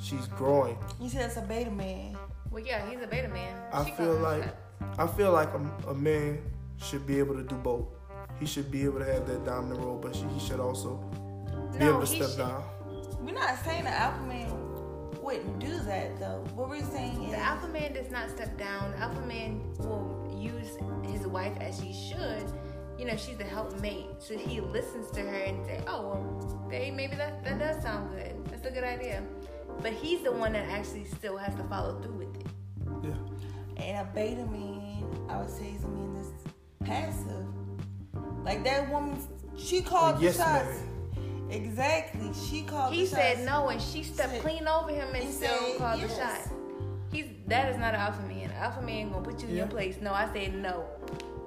she's 0.00 0.26
growing. 0.28 0.76
You 1.00 1.08
said 1.08 1.26
it's 1.26 1.36
a 1.36 1.42
beta 1.42 1.70
man. 1.70 2.16
Well, 2.50 2.62
yeah, 2.64 2.88
he's 2.90 3.00
a 3.02 3.06
beta 3.06 3.28
man. 3.28 3.60
I 3.72 3.84
She 3.84 3.92
feel 3.92 4.14
like 4.16 4.42
that. 4.42 4.56
I 4.98 5.06
feel 5.06 5.32
like 5.32 5.48
a, 5.54 5.90
a 5.90 5.94
man 5.94 6.38
should 6.76 7.06
be 7.06 7.18
able 7.18 7.34
to 7.36 7.42
do 7.42 7.54
both. 7.56 7.86
He 8.40 8.46
should 8.46 8.70
be 8.70 8.84
able 8.84 8.98
to 8.98 9.04
have 9.04 9.26
that 9.26 9.44
dominant 9.44 9.80
role, 9.80 9.98
but 9.98 10.14
she, 10.16 10.24
he 10.24 10.40
should 10.40 10.60
also 10.60 10.96
be 11.72 11.78
No, 11.78 11.90
able 11.90 12.00
to 12.00 12.06
step 12.06 12.28
should- 12.30 12.38
down. 12.38 12.64
We're 13.20 13.32
not 13.34 13.56
saying 13.64 13.84
the 13.84 13.90
alpha 13.90 14.20
man 14.22 14.50
wouldn't 15.22 15.60
do 15.60 15.78
that 15.84 16.18
though. 16.18 16.44
What 16.56 16.68
we're 16.68 16.82
saying 16.82 17.22
is 17.22 17.30
The 17.30 17.38
alpha 17.38 17.68
man 17.68 17.92
does 17.92 18.10
not 18.10 18.28
step 18.30 18.58
down. 18.58 18.90
The 18.92 18.98
alpha 18.98 19.20
man 19.26 19.62
will 19.78 20.28
use 20.36 20.76
his 21.08 21.24
wife 21.28 21.56
as 21.60 21.78
he 21.78 21.92
should. 21.92 22.42
You 22.98 23.06
know, 23.06 23.16
she's 23.16 23.36
the 23.36 23.44
helpmate. 23.44 24.06
So 24.18 24.36
he 24.36 24.60
listens 24.60 25.10
to 25.12 25.20
her 25.20 25.34
and 25.34 25.64
say, 25.66 25.80
oh, 25.86 26.02
well, 26.08 26.66
babe, 26.68 26.94
maybe 26.94 27.16
that, 27.16 27.42
that 27.44 27.58
does 27.58 27.82
sound 27.82 28.10
good. 28.14 28.44
That's 28.46 28.66
a 28.66 28.70
good 28.70 28.84
idea. 28.84 29.22
But 29.80 29.92
he's 29.92 30.22
the 30.22 30.32
one 30.32 30.52
that 30.52 30.68
actually 30.68 31.04
still 31.06 31.36
has 31.36 31.54
to 31.56 31.64
follow 31.64 32.00
through 32.00 32.14
with 32.14 32.36
it. 32.36 32.46
Yeah. 33.02 33.82
And 33.84 34.06
a 34.06 34.10
beta 34.14 34.44
man, 34.46 35.04
I 35.28 35.38
would 35.38 35.50
say, 35.50 35.70
is 35.76 35.82
a 35.84 35.88
man 35.88 36.14
that's 36.14 36.54
passive. 36.84 37.46
Like 38.44 38.62
that 38.64 38.90
woman, 38.90 39.16
she 39.56 39.80
called 39.82 40.20
yes, 40.20 40.36
the 40.36 40.42
shots. 40.44 40.66
man. 40.66 40.88
Exactly, 41.50 42.30
she 42.48 42.62
called. 42.62 42.94
He 42.94 43.02
the 43.02 43.08
said 43.08 43.44
no, 43.44 43.68
and 43.68 43.80
she 43.80 44.02
stepped 44.02 44.30
Said- 44.30 44.40
clean 44.42 44.66
over 44.66 44.90
him 44.90 45.08
and 45.14 45.24
he 45.24 45.30
still 45.32 45.48
said 45.50 45.78
called 45.78 46.00
the 46.00 46.06
yes. 46.06 46.16
shot. 46.16 46.52
He's 47.12 47.26
that 47.48 47.68
is 47.70 47.76
not 47.78 47.92
an 47.94 48.00
alpha 48.00 48.22
man. 48.22 48.50
An 48.50 48.56
alpha 48.56 48.80
man 48.80 49.10
gonna 49.10 49.22
put 49.24 49.42
you 49.42 49.48
in 49.48 49.56
your 49.56 49.66
place. 49.66 49.96
No, 50.00 50.12
I 50.14 50.32
said 50.32 50.54
no. 50.54 50.86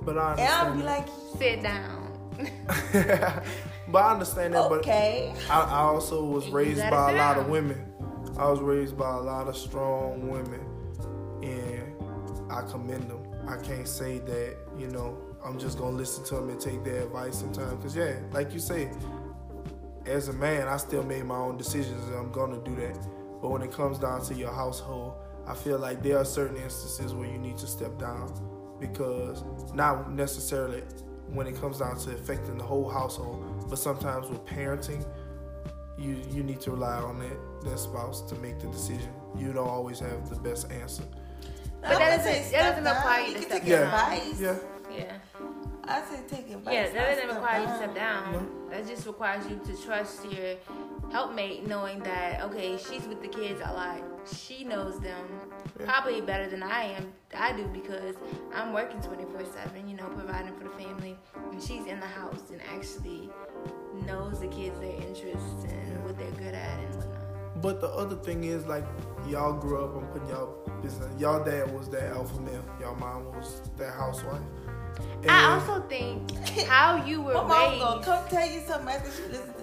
But 0.05 0.17
I 0.17 0.31
And 0.33 0.41
I'll 0.41 0.71
understand. 0.71 0.79
be 0.79 0.83
like, 0.85 1.07
Sit 1.37 1.63
down. 1.63 2.01
but 3.89 3.99
I 4.03 4.11
understand 4.13 4.53
that. 4.53 4.71
okay. 4.71 5.33
But 5.47 5.53
I, 5.53 5.61
I 5.63 5.79
also 5.79 6.23
was 6.23 6.47
raised 6.49 6.79
by 6.89 7.09
a 7.09 7.13
sit 7.13 7.17
lot 7.17 7.37
of 7.37 7.47
women. 7.49 7.91
I 8.37 8.49
was 8.49 8.59
raised 8.59 8.97
by 8.97 9.09
a 9.15 9.19
lot 9.21 9.47
of 9.47 9.55
strong 9.55 10.29
women, 10.29 10.61
and 11.43 12.51
I 12.51 12.61
commend 12.63 13.09
them. 13.09 13.21
I 13.47 13.57
can't 13.57 13.87
say 13.87 14.19
that 14.19 14.57
you 14.77 14.87
know 14.87 15.17
I'm 15.43 15.57
just 15.59 15.77
gonna 15.77 15.95
listen 15.95 16.23
to 16.25 16.35
them 16.35 16.49
and 16.49 16.59
take 16.59 16.83
their 16.83 17.03
advice 17.03 17.37
sometimes. 17.39 17.81
Cause 17.81 17.95
yeah, 17.95 18.15
like 18.31 18.53
you 18.53 18.59
say, 18.59 18.91
as 20.05 20.27
a 20.27 20.33
man, 20.33 20.67
I 20.67 20.77
still 20.77 21.03
made 21.03 21.23
my 21.25 21.37
own 21.37 21.57
decisions, 21.57 22.03
and 22.07 22.15
I'm 22.15 22.31
gonna 22.31 22.59
do 22.63 22.75
that. 22.75 22.97
But 23.41 23.49
when 23.51 23.61
it 23.61 23.71
comes 23.71 23.99
down 23.99 24.21
to 24.25 24.33
your 24.33 24.51
household, 24.51 25.13
I 25.47 25.53
feel 25.53 25.77
like 25.79 26.01
there 26.03 26.17
are 26.17 26.25
certain 26.25 26.57
instances 26.57 27.13
where 27.13 27.27
you 27.29 27.37
need 27.37 27.57
to 27.59 27.67
step 27.67 27.97
down 27.99 28.33
because 28.79 29.43
not 29.73 30.11
necessarily 30.11 30.83
when 31.29 31.47
it 31.47 31.59
comes 31.59 31.79
down 31.79 31.97
to 31.99 32.11
affecting 32.11 32.57
the 32.57 32.63
whole 32.63 32.89
household, 32.89 33.65
but 33.69 33.79
sometimes 33.79 34.29
with 34.29 34.45
parenting, 34.45 35.05
you 35.97 36.21
you 36.31 36.43
need 36.43 36.59
to 36.61 36.71
rely 36.71 36.97
on 36.97 37.19
that 37.19 37.37
that 37.63 37.79
spouse 37.79 38.21
to 38.29 38.35
make 38.35 38.59
the 38.59 38.67
decision. 38.67 39.09
You 39.37 39.53
don't 39.53 39.67
always 39.67 39.99
have 39.99 40.29
the 40.29 40.35
best 40.35 40.71
answer. 40.71 41.03
I 41.83 41.89
But 41.89 41.89
that 41.89 41.99
wouldn't 41.99 42.23
doesn't- 42.23 42.43
say 42.45 42.51
that 42.51 42.69
doesn't 42.69 42.83
down. 42.83 42.95
require 42.95 43.21
you 43.21 43.27
You 43.27 43.33
to 43.33 43.39
can 43.39 43.49
step 43.49 43.61
take 43.61 43.69
down. 43.69 43.83
advice. 43.83 44.39
Yeah, 44.39 44.55
Yeah. 44.97 45.13
I 45.87 46.01
say 46.01 46.19
take 46.27 46.49
advice. 46.51 46.73
Yeah, 46.73 46.89
that 46.89 47.15
doesn't 47.15 47.35
require 47.35 47.59
you 47.59 47.65
to 47.65 47.71
down. 47.71 47.77
step 47.77 47.95
down. 47.95 48.49
That 48.71 48.87
just 48.87 49.05
requires 49.07 49.45
you 49.47 49.59
to 49.65 49.83
trust 49.85 50.25
your 50.25 50.55
helpmate, 51.11 51.67
knowing 51.67 51.99
that 51.99 52.41
okay, 52.43 52.77
she's 52.77 53.07
with 53.07 53.21
the 53.21 53.27
kids 53.27 53.61
a 53.63 53.71
lot. 53.73 54.01
She 54.31 54.63
knows 54.63 54.99
them 54.99 55.25
Yeah. 55.79 55.85
probably 55.85 56.21
better 56.21 56.49
than 56.49 56.63
I 56.63 56.83
am. 56.83 57.13
I 57.35 57.51
do 57.53 57.67
because 57.67 58.15
I'm 58.53 58.73
working 58.73 58.99
24/7. 59.01 59.87
You 59.87 59.97
know, 59.97 60.05
providing 60.07 60.53
for 60.55 60.63
the 60.63 60.69
family, 60.71 61.17
and 61.51 61.61
she's 61.61 61.85
in 61.85 61.99
the 61.99 62.07
house 62.07 62.49
and 62.51 62.61
actually 62.73 63.29
knows 64.05 64.39
the 64.39 64.47
kids, 64.47 64.77
their 64.79 64.95
interests, 64.95 65.63
and 65.65 65.91
Yeah. 65.91 66.03
what 66.05 66.17
they're 66.17 66.31
good 66.31 66.53
at 66.53 66.79
and 66.79 66.95
whatnot. 66.95 67.61
but 67.61 67.79
the 67.81 67.87
other 67.89 68.15
thing 68.17 68.43
is 68.43 68.65
like 68.67 68.83
y'all 69.27 69.53
grew 69.53 69.83
up. 69.83 69.95
I'm 69.95 70.05
putting 70.07 70.27
y'all 70.29 70.55
business. 70.81 71.09
Y'all 71.19 71.43
dad 71.43 71.73
was 71.73 71.89
that 71.89 72.09
alpha 72.11 72.39
male. 72.41 72.63
Y'all 72.79 72.95
mom 72.95 73.31
was 73.33 73.61
that 73.77 73.93
housewife. 73.93 74.41
And 75.21 75.31
I 75.31 75.53
also 75.55 75.81
think 75.87 76.31
how 76.67 77.03
you 77.05 77.21
were 77.25 77.33
My 77.33 77.43
mom 77.43 77.69
raised. 77.71 77.81
gonna 77.83 78.03
come 78.05 78.27
tell 78.29 78.49
you 78.49 78.61
something 78.61 78.89
after 78.95 79.11
she 79.11 79.27
listens 79.29 79.55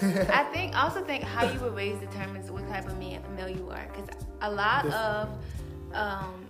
to 0.00 0.06
this. 0.06 0.28
I 0.30 0.44
think 0.52 0.76
also 0.76 1.04
think 1.04 1.22
how 1.24 1.50
you 1.50 1.60
were 1.60 1.70
raised 1.70 2.00
determines 2.00 2.50
what 2.50 2.66
type 2.68 2.86
of 2.86 2.98
man, 2.98 3.22
male 3.36 3.48
you 3.48 3.70
are. 3.70 3.86
Because 3.92 4.08
a 4.42 4.50
lot 4.50 4.86
of 4.86 5.28
um, 5.92 6.46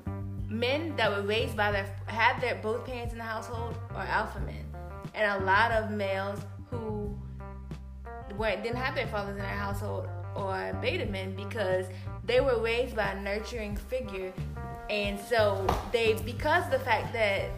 men 0.49 0.95
that 0.97 1.11
were 1.11 1.23
raised 1.23 1.57
by 1.57 1.71
their 1.73 1.87
had 2.07 2.41
their 2.41 2.57
both 2.57 2.85
parents 2.87 3.12
in 3.12 3.19
the 3.19 3.25
household 3.25 3.75
are 3.95 4.05
alpha 4.07 4.41
men, 4.41 4.64
and 5.14 5.43
a 5.43 5.45
lot 5.45 5.71
of 5.73 5.91
males 5.91 6.41
who 6.71 7.14
weren't 8.38 8.62
didn't 8.62 8.79
have 8.79 8.95
their 8.95 9.07
fathers 9.07 9.37
in 9.37 9.43
their 9.43 9.47
household 9.47 10.09
or 10.35 10.76
beta 10.81 11.07
men 11.07 11.35
because 11.37 11.87
they 12.25 12.41
were 12.41 12.61
raised 12.61 12.97
by 12.97 13.12
a 13.12 13.21
nurturing 13.21 13.76
figure, 13.76 14.33
and 14.91 15.21
so 15.21 15.67
they 15.93 16.14
because 16.25 16.69
the 16.71 16.79
fact 16.81 17.12
that 17.12 17.50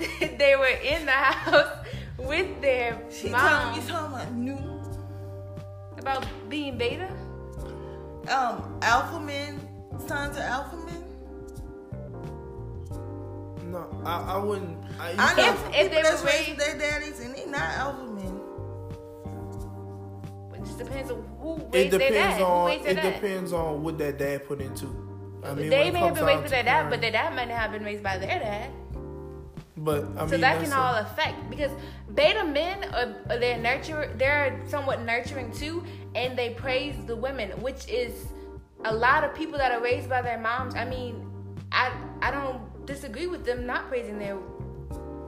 they 0.38 0.56
were 0.56 0.66
in 0.66 1.04
the 1.06 1.12
house 1.12 1.86
with 2.18 2.60
their 2.60 3.00
She 3.10 3.28
mom 3.30 3.40
talking, 3.40 3.82
you 3.82 3.88
talking 3.88 4.12
about 4.14 4.32
new 4.32 4.58
about 5.98 6.26
being 6.48 6.78
beta. 6.78 7.08
um 8.28 8.78
alpha 8.82 9.20
men, 9.20 9.60
sons 10.06 10.36
are 10.38 10.42
alpha 10.42 10.76
men. 10.76 11.02
no, 13.70 13.80
No, 13.90 14.02
I, 14.04 14.34
I 14.34 14.38
wouldn't. 14.38 14.78
I, 14.98 15.14
I 15.18 15.34
know 15.36 15.52
If- 15.52 15.74
if 15.74 15.90
they 15.92 16.02
that's 16.02 16.22
were 16.22 16.28
raised 16.28 16.48
raised- 16.48 16.60
their 16.60 16.78
daddies 16.78 17.20
and 17.20 17.34
they 17.34 17.44
not 17.46 17.60
alpha 17.60 18.04
men. 18.04 18.40
It 20.54 20.64
just 20.64 20.78
depends 20.78 21.10
on 21.10 21.24
who 21.40 21.56
it 21.56 21.72
raised 21.72 21.90
their 21.92 21.98
depends 22.10 22.38
dad. 22.38 22.42
On 22.42 22.66
raised 22.66 22.84
their 22.84 22.92
it 22.92 22.96
dad. 22.96 23.14
depends 23.14 23.52
on 23.52 23.82
what 23.82 23.98
that 23.98 24.18
dad 24.18 24.46
put 24.48 24.60
into. 24.60 24.86
I 25.44 25.54
mean, 25.54 25.70
they 25.70 25.90
may 25.90 26.00
have 26.00 26.14
been 26.14 26.24
raised 26.26 26.42
by 26.42 26.48
their 26.48 26.62
dad, 26.64 26.90
but 26.90 27.00
their 27.00 27.12
dad 27.12 27.34
might 27.34 27.48
not 27.48 27.56
have 27.58 27.72
been 27.72 27.84
raised 27.84 28.02
by 28.02 28.18
their 28.18 28.38
dad. 28.38 28.70
But 29.82 30.04
I 30.04 30.20
mean, 30.20 30.28
so 30.28 30.38
that 30.38 30.62
can 30.62 30.72
all 30.74 30.96
affect 30.96 31.48
because 31.48 31.70
beta 32.14 32.44
men 32.44 32.84
are, 32.92 33.14
are 33.30 33.38
they're 33.38 33.56
nurture 33.56 34.12
they're 34.18 34.60
somewhat 34.66 35.02
nurturing 35.02 35.50
too 35.52 35.82
and 36.14 36.36
they 36.36 36.50
praise 36.50 36.94
the 37.06 37.16
women 37.16 37.50
which 37.62 37.88
is 37.88 38.26
a 38.84 38.94
lot 38.94 39.24
of 39.24 39.34
people 39.34 39.56
that 39.56 39.72
are 39.72 39.80
raised 39.80 40.08
by 40.08 40.20
their 40.20 40.38
moms 40.38 40.74
i 40.74 40.84
mean 40.84 41.26
i 41.72 41.90
i 42.20 42.30
don't 42.30 42.60
disagree 42.84 43.26
with 43.26 43.44
them 43.44 43.64
not 43.64 43.88
praising 43.88 44.18
their 44.18 44.36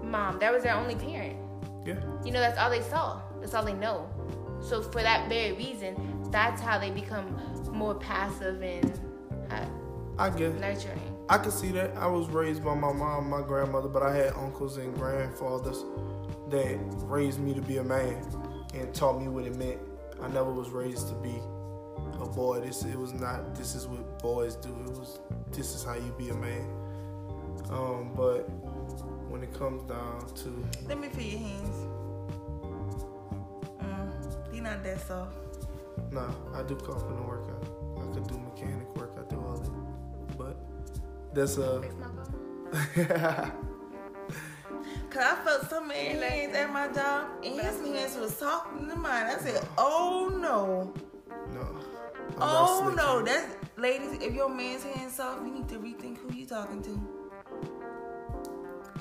mom 0.02 0.38
that 0.38 0.52
was 0.52 0.62
their 0.62 0.74
only 0.74 0.96
parent. 0.96 1.38
Yeah. 1.86 1.94
you 2.24 2.30
know 2.30 2.40
that's 2.40 2.58
all 2.58 2.70
they 2.70 2.82
saw 2.82 3.20
that's 3.40 3.54
all 3.54 3.64
they 3.64 3.72
know. 3.72 4.08
So 4.60 4.82
for 4.82 5.02
that 5.02 5.28
very 5.28 5.52
reason 5.52 5.96
that's 6.30 6.60
how 6.60 6.78
they 6.78 6.90
become 6.90 7.36
more 7.72 7.94
passive 7.94 8.62
and 8.62 9.00
uh, 9.50 9.66
I 10.18 10.30
guess 10.30 10.54
nurturing 10.60 11.11
I 11.28 11.38
can 11.38 11.50
see 11.50 11.70
that. 11.72 11.96
I 11.96 12.06
was 12.06 12.28
raised 12.28 12.64
by 12.64 12.74
my 12.74 12.92
mom, 12.92 13.30
my 13.30 13.42
grandmother, 13.42 13.88
but 13.88 14.02
I 14.02 14.14
had 14.14 14.32
uncles 14.34 14.76
and 14.76 14.94
grandfathers 14.94 15.84
that 16.50 16.78
raised 17.04 17.38
me 17.40 17.54
to 17.54 17.62
be 17.62 17.78
a 17.78 17.84
man 17.84 18.22
and 18.74 18.92
taught 18.94 19.20
me 19.20 19.28
what 19.28 19.44
it 19.44 19.56
meant. 19.56 19.78
I 20.20 20.28
never 20.28 20.52
was 20.52 20.70
raised 20.70 21.08
to 21.08 21.14
be 21.14 21.34
a 22.20 22.26
boy. 22.28 22.60
This 22.60 22.84
it 22.84 22.98
was 22.98 23.12
not. 23.12 23.54
This 23.54 23.74
is 23.74 23.86
what 23.86 24.18
boys 24.20 24.56
do. 24.56 24.68
It 24.86 24.90
was. 24.98 25.20
This 25.52 25.74
is 25.74 25.84
how 25.84 25.94
you 25.94 26.14
be 26.18 26.28
a 26.30 26.34
man. 26.34 26.66
Um, 27.70 28.12
but 28.14 28.42
when 29.30 29.42
it 29.42 29.52
comes 29.54 29.82
down 29.84 30.26
to 30.36 30.64
Let 30.88 30.98
me 30.98 31.08
feel 31.08 31.24
your 31.24 31.38
hands. 31.40 31.76
Mm, 33.80 34.52
he 34.52 34.60
not 34.60 34.82
that 34.84 35.00
soft. 35.06 35.36
nah, 36.10 36.30
I 36.54 36.62
do 36.62 36.76
carpenter 36.76 37.22
work. 37.22 37.48
I, 37.48 38.02
I 38.02 38.12
could 38.12 38.26
do 38.28 38.38
mechanic 38.38 38.94
work. 38.96 39.12
I 39.18 39.28
do 39.32 39.40
all 39.40 39.56
that. 39.56 40.36
But 40.38 40.56
that's 41.34 41.56
a. 41.58 41.82
Fix 41.82 41.94
my 41.96 42.06
phone. 42.06 43.52
Cause 45.10 45.22
I 45.22 45.36
felt 45.44 45.68
some 45.68 45.90
of 45.90 45.96
his 45.96 46.20
like 46.20 46.30
hands 46.30 46.54
at 46.56 46.72
my 46.72 46.88
job, 46.88 47.26
and 47.44 47.60
his 47.60 47.80
I 47.80 47.84
hands 47.86 48.16
was 48.16 48.34
softer 48.34 48.84
than 48.86 49.00
mine. 49.00 49.26
I 49.26 49.38
said, 49.38 49.66
"Oh 49.76 50.30
no, 50.40 50.92
no. 51.52 51.60
I'm 52.40 52.66
oh 52.66 52.82
slick 52.84 52.96
no!" 52.96 53.22
That's 53.22 53.46
ladies. 53.76 54.12
If 54.22 54.34
your 54.34 54.48
man's 54.48 54.84
hands 54.84 55.14
soft, 55.16 55.44
you 55.44 55.52
need 55.52 55.68
to 55.68 55.76
rethink 55.76 56.18
who 56.18 56.32
you 56.34 56.46
talking 56.46 56.82
to. 56.82 57.00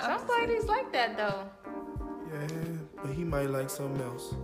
some 0.00 0.10
just 0.18 0.28
saying. 0.28 0.48
ladies 0.48 0.64
like 0.66 0.92
that 0.92 1.16
though 1.16 1.44
Yeah, 2.32 2.46
but 3.02 3.12
he 3.12 3.24
might 3.24 3.50
like 3.50 3.70
something 3.70 4.02
else. 4.02 4.34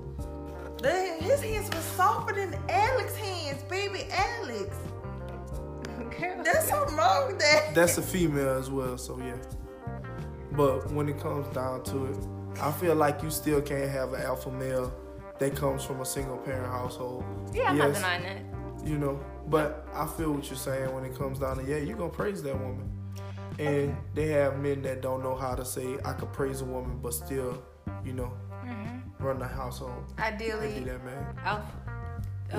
The- 0.83 1.17
His 1.21 1.43
hands 1.43 1.69
was 1.75 1.85
softer 1.85 2.35
than 2.35 2.55
Alex's 2.69 3.17
hands, 3.19 3.63
baby 3.65 4.07
Alex. 4.13 4.77
Girl. 6.11 6.43
That's 6.45 6.69
something 6.69 6.97
wrong 6.97 7.29
with 7.29 7.39
that. 7.39 7.75
That's 7.75 7.99
a 7.99 8.03
female 8.03 8.59
as 8.59 8.71
well, 8.71 8.97
so 8.99 9.19
yeah. 9.19 9.37
But 10.53 10.91
when 10.93 11.09
it 11.09 11.21
comes 11.21 11.47
down 11.55 11.85
to 11.85 12.07
it, 12.07 12.17
I 12.61 12.73
feel 12.73 12.95
like 12.95 13.23
you 13.23 13.31
still 13.31 13.61
can't 13.61 13.91
have 13.91 14.13
an 14.13 14.23
alpha 14.23 14.51
male 14.51 14.93
that 15.39 15.55
comes 15.55 15.85
from 15.85 16.01
a 16.01 16.05
single 16.05 16.37
parent 16.39 16.67
household. 16.67 17.25
Yeah, 17.55 17.71
I'm 17.71 17.79
not 17.79 17.95
denying 17.95 18.23
that. 18.23 18.87
You 18.89 18.99
know, 18.99 19.21
but 19.49 19.87
I 19.95 20.07
feel 20.07 20.33
what 20.33 20.47
you're 20.49 20.57
saying 20.57 20.93
when 20.95 21.05
it 21.05 21.17
comes 21.17 21.39
down 21.39 21.59
to 21.59 21.65
yeah, 21.65 21.77
you're 21.79 21.97
gonna 21.97 22.11
praise 22.11 22.43
that 22.43 22.59
woman. 22.59 22.91
And 23.59 23.97
they 24.15 24.29
have 24.29 24.59
men 24.61 24.83
that 24.83 25.01
don't 25.03 25.23
know 25.23 25.35
how 25.35 25.55
to 25.57 25.65
say 25.65 25.99
I 26.05 26.13
could 26.13 26.33
praise 26.33 26.61
a 26.61 26.65
woman 26.65 26.99
but 27.03 27.13
still, 27.13 27.63
you 28.05 28.13
know, 28.13 28.33
run 29.19 29.39
the 29.41 29.49
household. 29.49 30.05
They 30.17 30.23
be 30.39 30.53
Ideally, 30.53 30.81
that 30.85 31.05
man. 31.05 31.27
alpha. 31.45 31.65
Yeah. 32.51 32.59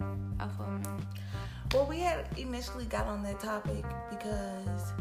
Um, 0.00 0.34
alpha 0.40 0.62
man. 0.62 0.97
Well, 1.74 1.86
we 1.86 2.00
had 2.00 2.26
initially 2.38 2.86
got 2.86 3.06
on 3.06 3.22
that 3.24 3.40
topic 3.40 3.84
because 4.10 4.92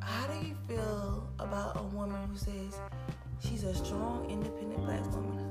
how 0.00 0.26
do 0.26 0.46
you 0.46 0.56
feel 0.66 1.30
about 1.38 1.78
a 1.78 1.82
woman 1.94 2.20
who 2.28 2.36
says 2.36 2.80
she's 3.40 3.62
a 3.62 3.74
strong, 3.74 4.28
independent 4.28 4.84
black 4.84 5.04
woman? 5.12 5.44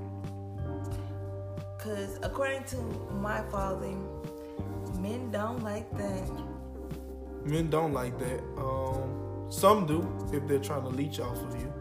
Because 1.78 2.20
according 2.24 2.66
to 2.66 2.78
my 3.22 3.42
father, 3.44 3.88
men 5.00 5.32
don't 5.32 5.64
like 5.64 5.90
that. 5.98 6.30
Men 7.46 7.70
don't 7.70 7.94
like 7.94 8.20
that. 8.20 8.42
Um, 8.58 9.46
some 9.50 9.86
do 9.86 10.06
if 10.34 10.46
they're 10.46 10.60
trying 10.60 10.84
to 10.84 10.90
leech 10.90 11.22
off 11.22 11.42
of 11.42 11.56
you. 11.56 11.74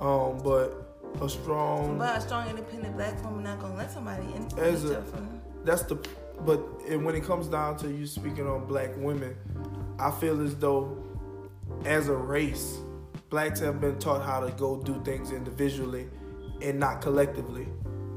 Um, 0.00 0.38
but 0.38 0.96
a 1.20 1.28
strong 1.28 1.98
But 1.98 2.16
a 2.16 2.20
strong, 2.22 2.48
independent 2.48 2.96
black 2.96 3.22
woman 3.22 3.44
not 3.44 3.60
gonna 3.60 3.76
let 3.76 3.90
somebody 3.92 4.24
in. 4.34 4.46
As 4.58 4.84
a- 4.84 5.04
that's 5.64 5.82
the 5.82 5.96
but 6.40 6.60
and 6.88 7.04
when 7.04 7.14
it 7.14 7.24
comes 7.24 7.46
down 7.46 7.76
to 7.76 7.90
you 7.90 8.06
speaking 8.06 8.46
on 8.46 8.66
black 8.66 8.90
women 8.96 9.36
i 9.98 10.10
feel 10.10 10.40
as 10.42 10.54
though 10.56 10.96
as 11.84 12.08
a 12.08 12.14
race 12.14 12.78
blacks 13.30 13.60
have 13.60 13.80
been 13.80 13.98
taught 13.98 14.22
how 14.22 14.40
to 14.40 14.50
go 14.52 14.80
do 14.82 15.00
things 15.04 15.32
individually 15.32 16.08
and 16.62 16.78
not 16.78 17.00
collectively 17.00 17.66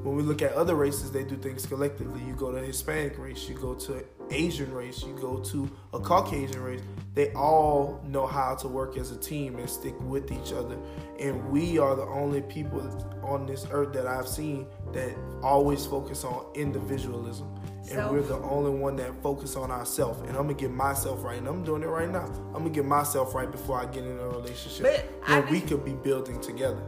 when 0.08 0.16
we 0.16 0.24
look 0.24 0.42
at 0.42 0.54
other 0.54 0.76
races 0.76 1.12
they 1.12 1.24
do 1.24 1.36
things 1.36 1.66
collectively. 1.66 2.22
You 2.24 2.34
go 2.34 2.52
to 2.52 2.60
hispanic 2.60 3.18
race 3.18 3.48
you 3.50 3.56
go 3.56 3.74
to 3.76 4.04
asian 4.32 4.74
race 4.74 5.04
you 5.04 5.18
go 5.22 5.38
to 5.40 5.70
a 5.94 6.00
caucasian 6.00 6.62
race 6.62 6.82
they 7.14 7.32
all 7.34 8.04
know 8.06 8.28
how 8.28 8.56
to 8.56 8.68
work 8.68 8.98
as 8.98 9.12
a 9.12 9.18
team 9.18 9.56
and 9.58 9.70
stick 9.70 9.96
with 10.02 10.32
each 10.32 10.54
other. 10.54 10.78
And 11.20 11.50
we 11.50 11.80
are 11.80 11.96
the 11.96 12.04
only 12.04 12.42
people 12.42 12.82
on 13.24 13.46
this 13.46 13.66
earth 13.72 13.94
that 13.94 14.08
i've 14.08 14.28
seen 14.28 14.68
that 14.94 15.16
always 15.44 15.86
focus 15.86 16.24
on 16.24 16.46
individualism. 16.56 17.54
And 17.80 17.96
Self. 17.96 18.12
we're 18.12 18.22
the 18.22 18.36
only 18.36 18.72
one 18.72 18.98
that 18.98 19.14
focus 19.24 19.56
on 19.56 19.72
ourselves 19.72 20.20
and 20.22 20.32
i'm 20.32 20.44
gonna 20.44 20.54
get 20.54 20.72
myself 20.72 21.24
right 21.24 21.38
and 21.38 21.48
i'm 21.48 21.64
doing 21.64 21.84
it 21.84 21.88
right 21.88 22.10
now. 22.10 22.26
I'm 22.48 22.64
gonna 22.64 22.70
get 22.70 22.86
myself 22.86 23.34
right 23.34 23.50
before 23.50 23.80
i 23.80 23.86
get 23.86 24.04
in 24.04 24.20
a 24.20 24.28
relationship 24.28 24.84
But 24.84 25.30
I 25.30 25.40
where 25.40 25.52
we 25.52 25.62
could 25.62 25.86
be 25.86 25.94
building 25.94 26.40
together 26.42 26.82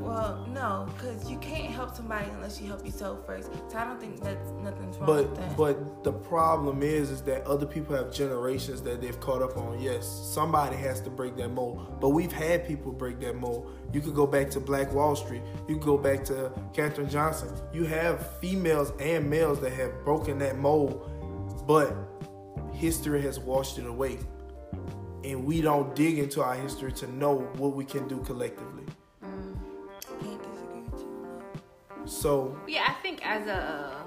Well, 0.00 0.46
no, 0.52 0.86
because 0.94 1.30
you 1.30 1.38
can't 1.38 1.72
help 1.72 1.94
somebody 1.96 2.28
unless 2.30 2.60
you 2.60 2.66
help 2.66 2.84
yourself 2.84 3.24
first. 3.26 3.50
So 3.70 3.78
I 3.78 3.84
don't 3.84 4.00
think 4.00 4.20
that's 4.20 4.50
nothing's 4.62 4.96
wrong 4.98 5.06
with 5.08 5.34
But 5.34 5.36
that. 5.36 5.56
but 5.56 6.04
the 6.04 6.12
problem 6.12 6.82
is 6.82 7.10
is 7.10 7.22
that 7.22 7.46
other 7.46 7.66
people 7.66 7.96
have 7.96 8.12
generations 8.12 8.82
that 8.82 9.00
they've 9.00 9.18
caught 9.20 9.42
up 9.42 9.56
on. 9.56 9.80
Yes, 9.80 10.06
somebody 10.06 10.76
has 10.76 11.00
to 11.02 11.10
break 11.10 11.36
that 11.36 11.48
mold. 11.50 12.00
But 12.00 12.10
we've 12.10 12.32
had 12.32 12.66
people 12.66 12.92
break 12.92 13.18
that 13.20 13.36
mold. 13.36 13.70
You 13.92 14.00
could 14.00 14.14
go 14.14 14.26
back 14.26 14.50
to 14.50 14.60
Black 14.60 14.92
Wall 14.92 15.16
Street. 15.16 15.42
You 15.68 15.76
could 15.76 15.86
go 15.86 15.98
back 15.98 16.24
to 16.26 16.52
Katherine 16.72 17.08
Johnson. 17.08 17.48
You 17.72 17.84
have 17.84 18.38
females 18.38 18.92
and 19.00 19.28
males 19.28 19.60
that 19.60 19.72
have 19.72 20.04
broken 20.04 20.38
that 20.38 20.58
mold, 20.58 21.10
but 21.66 21.94
history 22.72 23.22
has 23.22 23.38
washed 23.38 23.78
it 23.78 23.86
away. 23.86 24.18
And 25.24 25.44
we 25.46 25.62
don't 25.62 25.94
dig 25.96 26.18
into 26.18 26.42
our 26.42 26.54
history 26.54 26.92
to 26.92 27.10
know 27.10 27.38
what 27.56 27.74
we 27.74 27.84
can 27.86 28.06
do 28.08 28.18
collectively. 28.20 28.83
So 32.06 32.56
Yeah, 32.66 32.84
I 32.86 32.92
think 33.02 33.26
as 33.26 33.46
a 33.46 34.04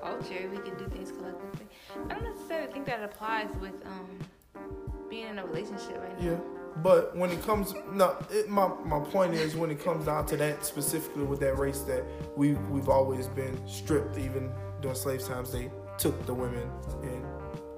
culture, 0.00 0.48
we 0.50 0.58
can 0.58 0.76
do 0.78 0.88
things 0.88 1.10
collectively. 1.10 1.66
I 2.08 2.14
don't 2.14 2.24
necessarily 2.24 2.72
think 2.72 2.86
that 2.86 3.02
applies 3.02 3.54
with 3.60 3.74
um, 3.86 4.64
being 5.08 5.28
in 5.28 5.38
a 5.38 5.46
relationship 5.46 5.98
right 5.98 6.20
now. 6.20 6.30
Yeah, 6.30 6.36
but 6.82 7.16
when 7.16 7.30
it 7.30 7.42
comes, 7.42 7.74
no, 7.92 8.16
it, 8.30 8.48
my 8.48 8.68
my 8.84 9.00
point 9.00 9.34
is 9.34 9.56
when 9.56 9.70
it 9.70 9.82
comes 9.82 10.06
down 10.06 10.26
to 10.26 10.36
that 10.36 10.64
specifically 10.64 11.24
with 11.24 11.40
that 11.40 11.58
race 11.58 11.80
that 11.80 12.04
we 12.36 12.54
we've 12.70 12.88
always 12.88 13.26
been 13.28 13.58
stripped. 13.66 14.18
Even 14.18 14.50
during 14.80 14.96
slave 14.96 15.22
times, 15.22 15.52
they 15.52 15.70
took 15.98 16.24
the 16.26 16.34
women 16.34 16.70
and 17.02 17.24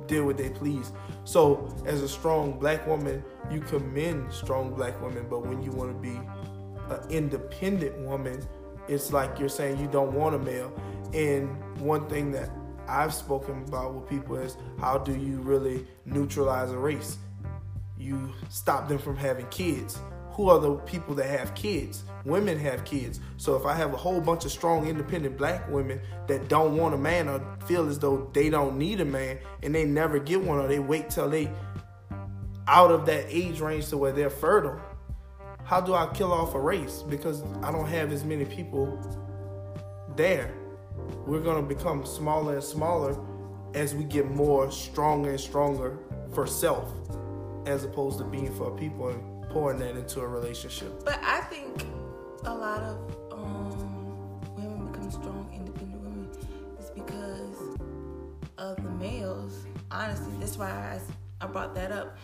did 0.06 0.24
what 0.24 0.36
they 0.36 0.50
pleased. 0.50 0.92
So 1.24 1.74
as 1.86 2.02
a 2.02 2.08
strong 2.08 2.58
black 2.58 2.86
woman, 2.86 3.24
you 3.50 3.60
commend 3.60 4.32
strong 4.32 4.74
black 4.74 5.00
women, 5.00 5.26
but 5.28 5.46
when 5.46 5.62
you 5.62 5.70
want 5.70 5.90
to 5.90 5.98
be 5.98 6.20
an 6.94 7.10
independent 7.10 7.98
woman, 7.98 8.46
it's 8.88 9.12
like 9.12 9.38
you're 9.38 9.48
saying 9.48 9.78
you 9.78 9.88
don't 9.88 10.12
want 10.12 10.34
a 10.34 10.38
male. 10.38 10.72
And 11.12 11.48
one 11.80 12.08
thing 12.08 12.32
that 12.32 12.50
I've 12.88 13.14
spoken 13.14 13.64
about 13.68 13.94
with 13.94 14.08
people 14.08 14.36
is 14.36 14.56
how 14.78 14.98
do 14.98 15.14
you 15.14 15.38
really 15.38 15.86
neutralize 16.04 16.72
a 16.72 16.78
race? 16.78 17.18
you 18.02 18.32
stop 18.48 18.88
them 18.88 18.98
from 18.98 19.16
having 19.16 19.46
kids. 19.48 19.98
Who 20.32 20.48
are 20.48 20.58
the 20.58 20.74
people 20.76 21.14
that 21.16 21.28
have 21.28 21.54
kids? 21.54 22.04
Women 22.24 22.58
have 22.58 22.84
kids. 22.84 23.20
So 23.36 23.54
if 23.54 23.66
I 23.66 23.74
have 23.74 23.92
a 23.92 23.96
whole 23.96 24.20
bunch 24.20 24.44
of 24.44 24.50
strong, 24.50 24.86
independent 24.86 25.36
black 25.36 25.70
women 25.70 26.00
that 26.26 26.48
don't 26.48 26.76
want 26.76 26.94
a 26.94 26.98
man 26.98 27.28
or 27.28 27.40
feel 27.66 27.88
as 27.88 27.98
though 27.98 28.30
they 28.32 28.48
don't 28.48 28.78
need 28.78 29.00
a 29.00 29.04
man 29.04 29.38
and 29.62 29.74
they 29.74 29.84
never 29.84 30.18
get 30.18 30.42
one 30.42 30.58
or 30.58 30.68
they 30.68 30.78
wait 30.78 31.10
till 31.10 31.28
they 31.28 31.50
out 32.66 32.90
of 32.90 33.04
that 33.06 33.26
age 33.28 33.60
range 33.60 33.88
to 33.88 33.98
where 33.98 34.12
they're 34.12 34.30
fertile, 34.30 34.80
how 35.72 35.80
do 35.80 35.94
I 35.94 36.06
kill 36.12 36.34
off 36.34 36.54
a 36.54 36.60
race? 36.60 37.00
Because 37.00 37.42
I 37.62 37.72
don't 37.72 37.86
have 37.86 38.12
as 38.12 38.24
many 38.24 38.44
people 38.44 39.00
there. 40.16 40.52
We're 41.26 41.40
gonna 41.40 41.62
become 41.62 42.04
smaller 42.04 42.56
and 42.56 42.62
smaller 42.62 43.18
as 43.72 43.94
we 43.94 44.04
get 44.04 44.30
more 44.30 44.70
stronger 44.70 45.30
and 45.30 45.40
stronger 45.40 45.98
for 46.34 46.46
self 46.46 46.92
as 47.64 47.84
opposed 47.84 48.18
to 48.18 48.24
being 48.24 48.54
for 48.54 48.70
people 48.76 49.08
and 49.08 49.48
pouring 49.48 49.78
that 49.78 49.96
into 49.96 50.20
a 50.20 50.28
relationship. 50.28 51.06
But 51.06 51.20
I 51.24 51.40
think 51.40 51.86
a 52.44 52.54
lot 52.54 52.82
of 52.82 53.32
um, 53.32 54.42
women 54.54 54.92
become 54.92 55.10
strong, 55.10 55.50
independent 55.54 56.02
women 56.02 56.28
is 56.78 56.90
because 56.90 57.78
of 58.58 58.76
the 58.76 58.90
males. 58.90 59.64
Honestly, 59.90 60.34
that's 60.38 60.58
why 60.58 60.68
I, 60.68 61.00
I 61.40 61.46
brought 61.46 61.74
that 61.76 61.92
up 61.92 62.18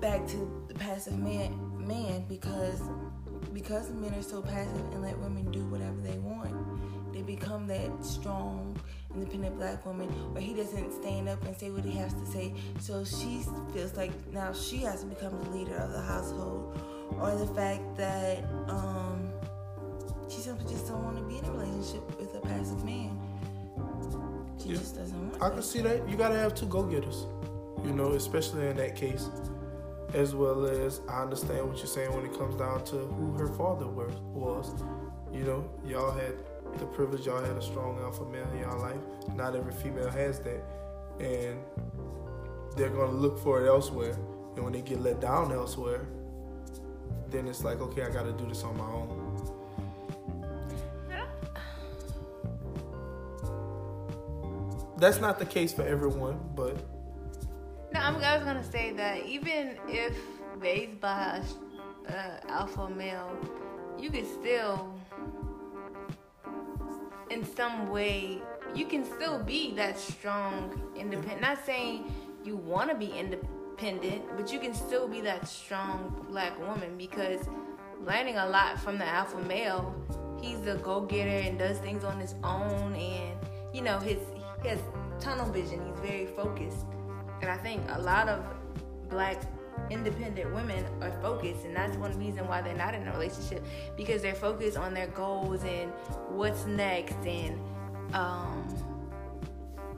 back 0.00 0.26
to 0.26 0.64
the 0.68 0.74
passive 0.74 1.18
man, 1.18 1.71
man 1.86 2.24
because 2.28 2.80
because 3.52 3.90
men 3.90 4.14
are 4.14 4.22
so 4.22 4.40
passive 4.40 4.80
and 4.92 5.02
let 5.02 5.18
women 5.18 5.50
do 5.50 5.64
whatever 5.66 6.00
they 6.00 6.16
want, 6.18 7.12
they 7.12 7.20
become 7.22 7.66
that 7.66 7.90
strong, 8.04 8.74
independent 9.14 9.56
black 9.58 9.84
woman 9.84 10.08
where 10.32 10.42
he 10.42 10.54
doesn't 10.54 10.92
stand 10.92 11.28
up 11.28 11.44
and 11.44 11.56
say 11.56 11.70
what 11.70 11.84
he 11.84 11.92
has 11.92 12.14
to 12.14 12.26
say. 12.26 12.54
So 12.80 13.04
she 13.04 13.42
feels 13.74 13.94
like 13.96 14.10
now 14.32 14.52
she 14.52 14.78
has 14.78 15.00
to 15.00 15.06
become 15.06 15.38
the 15.44 15.50
leader 15.50 15.76
of 15.76 15.92
the 15.92 16.00
household, 16.00 16.80
or 17.20 17.34
the 17.34 17.46
fact 17.54 17.96
that 17.96 18.42
um, 18.68 19.30
she 20.30 20.38
simply 20.40 20.72
just 20.72 20.86
don't 20.88 21.04
want 21.04 21.18
to 21.18 21.24
be 21.24 21.36
in 21.38 21.44
a 21.44 21.50
relationship 21.52 22.18
with 22.18 22.34
a 22.34 22.40
passive 22.40 22.84
man. 22.84 23.18
She 24.58 24.70
Yeah. 24.70 24.76
just 24.76 24.96
doesn't 24.96 25.30
want. 25.32 25.42
I 25.42 25.50
can 25.50 25.62
see 25.62 25.80
that. 25.82 26.08
You 26.08 26.16
gotta 26.16 26.36
have 26.36 26.54
two 26.54 26.66
go 26.66 26.84
getters. 26.84 27.26
You 27.84 27.92
know, 27.92 28.12
especially 28.12 28.68
in 28.68 28.76
that 28.76 28.94
case. 28.96 29.28
As 30.14 30.34
well 30.34 30.66
as 30.66 31.00
I 31.08 31.22
understand 31.22 31.66
what 31.68 31.78
you're 31.78 31.86
saying 31.86 32.14
when 32.14 32.24
it 32.26 32.36
comes 32.38 32.56
down 32.56 32.84
to 32.86 32.96
who 32.96 33.32
her 33.32 33.48
father 33.48 33.86
was. 33.86 34.72
You 35.32 35.44
know, 35.44 35.70
y'all 35.86 36.12
had 36.12 36.34
the 36.78 36.84
privilege, 36.86 37.26
y'all 37.26 37.42
had 37.42 37.56
a 37.56 37.62
strong 37.62 37.98
alpha 38.00 38.24
male 38.26 38.46
in 38.52 38.60
y'all 38.60 38.78
life. 38.78 39.00
Not 39.34 39.56
every 39.56 39.72
female 39.72 40.10
has 40.10 40.38
that. 40.40 40.62
And 41.18 41.58
they're 42.76 42.90
gonna 42.90 43.12
look 43.12 43.38
for 43.38 43.64
it 43.64 43.68
elsewhere. 43.68 44.14
And 44.54 44.64
when 44.64 44.72
they 44.74 44.82
get 44.82 45.00
let 45.00 45.20
down 45.20 45.50
elsewhere, 45.50 46.06
then 47.30 47.48
it's 47.48 47.64
like, 47.64 47.80
okay, 47.80 48.02
I 48.02 48.10
gotta 48.10 48.32
do 48.32 48.46
this 48.46 48.62
on 48.64 48.76
my 48.76 48.84
own. 48.84 49.32
That's 54.98 55.20
not 55.20 55.38
the 55.38 55.46
case 55.46 55.72
for 55.72 55.82
everyone, 55.82 56.38
but 56.54 56.76
No, 57.92 58.00
I'm, 58.00 58.16
I 58.16 58.36
was 58.36 58.44
gonna 58.46 58.64
say 58.64 58.92
that 58.92 59.26
even 59.26 59.76
if 59.86 60.16
raised 60.58 60.98
by 60.98 61.42
a 62.08 62.12
uh, 62.12 62.40
alpha 62.48 62.88
male, 62.88 63.36
you 63.98 64.08
can 64.08 64.24
still, 64.24 64.94
in 67.28 67.44
some 67.44 67.90
way, 67.90 68.40
you 68.74 68.86
can 68.86 69.04
still 69.04 69.42
be 69.44 69.74
that 69.74 69.98
strong, 69.98 70.80
independent. 70.96 71.42
Not 71.42 71.66
saying 71.66 72.10
you 72.42 72.56
want 72.56 72.88
to 72.88 72.96
be 72.96 73.12
independent, 73.12 74.22
but 74.38 74.50
you 74.50 74.58
can 74.58 74.72
still 74.72 75.06
be 75.06 75.20
that 75.20 75.46
strong 75.46 76.24
black 76.30 76.58
woman 76.66 76.96
because 76.96 77.46
learning 78.06 78.38
a 78.38 78.48
lot 78.48 78.80
from 78.80 78.96
the 78.96 79.04
alpha 79.04 79.38
male, 79.40 79.94
he's 80.40 80.66
a 80.66 80.76
go-getter 80.76 81.46
and 81.46 81.58
does 81.58 81.76
things 81.78 82.04
on 82.04 82.18
his 82.18 82.34
own, 82.42 82.94
and 82.94 83.36
you 83.74 83.82
know 83.82 83.98
his 83.98 84.18
he 84.62 84.68
has 84.68 84.78
tunnel 85.20 85.52
vision. 85.52 85.84
He's 85.86 86.00
very 86.00 86.26
focused. 86.26 86.86
And 87.42 87.50
I 87.50 87.56
think 87.56 87.82
a 87.90 88.00
lot 88.00 88.28
of 88.28 88.44
black 89.10 89.42
independent 89.90 90.54
women 90.54 90.84
are 91.02 91.10
focused, 91.20 91.64
and 91.64 91.76
that's 91.76 91.96
one 91.96 92.16
reason 92.18 92.46
why 92.46 92.62
they're 92.62 92.76
not 92.76 92.94
in 92.94 93.06
a 93.06 93.12
relationship 93.12 93.64
because 93.96 94.22
they're 94.22 94.34
focused 94.34 94.76
on 94.76 94.94
their 94.94 95.08
goals 95.08 95.62
and 95.64 95.90
what's 96.28 96.64
next, 96.66 97.16
and 97.26 97.60
um, 98.14 98.66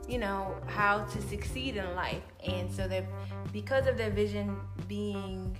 you 0.07 0.17
know 0.17 0.55
how 0.65 1.05
to 1.05 1.21
succeed 1.21 1.77
in 1.77 1.95
life. 1.95 2.23
And 2.45 2.71
so 2.71 2.87
they're 2.87 3.07
because 3.53 3.87
of 3.87 3.97
their 3.97 4.09
vision 4.09 4.57
being 4.87 5.55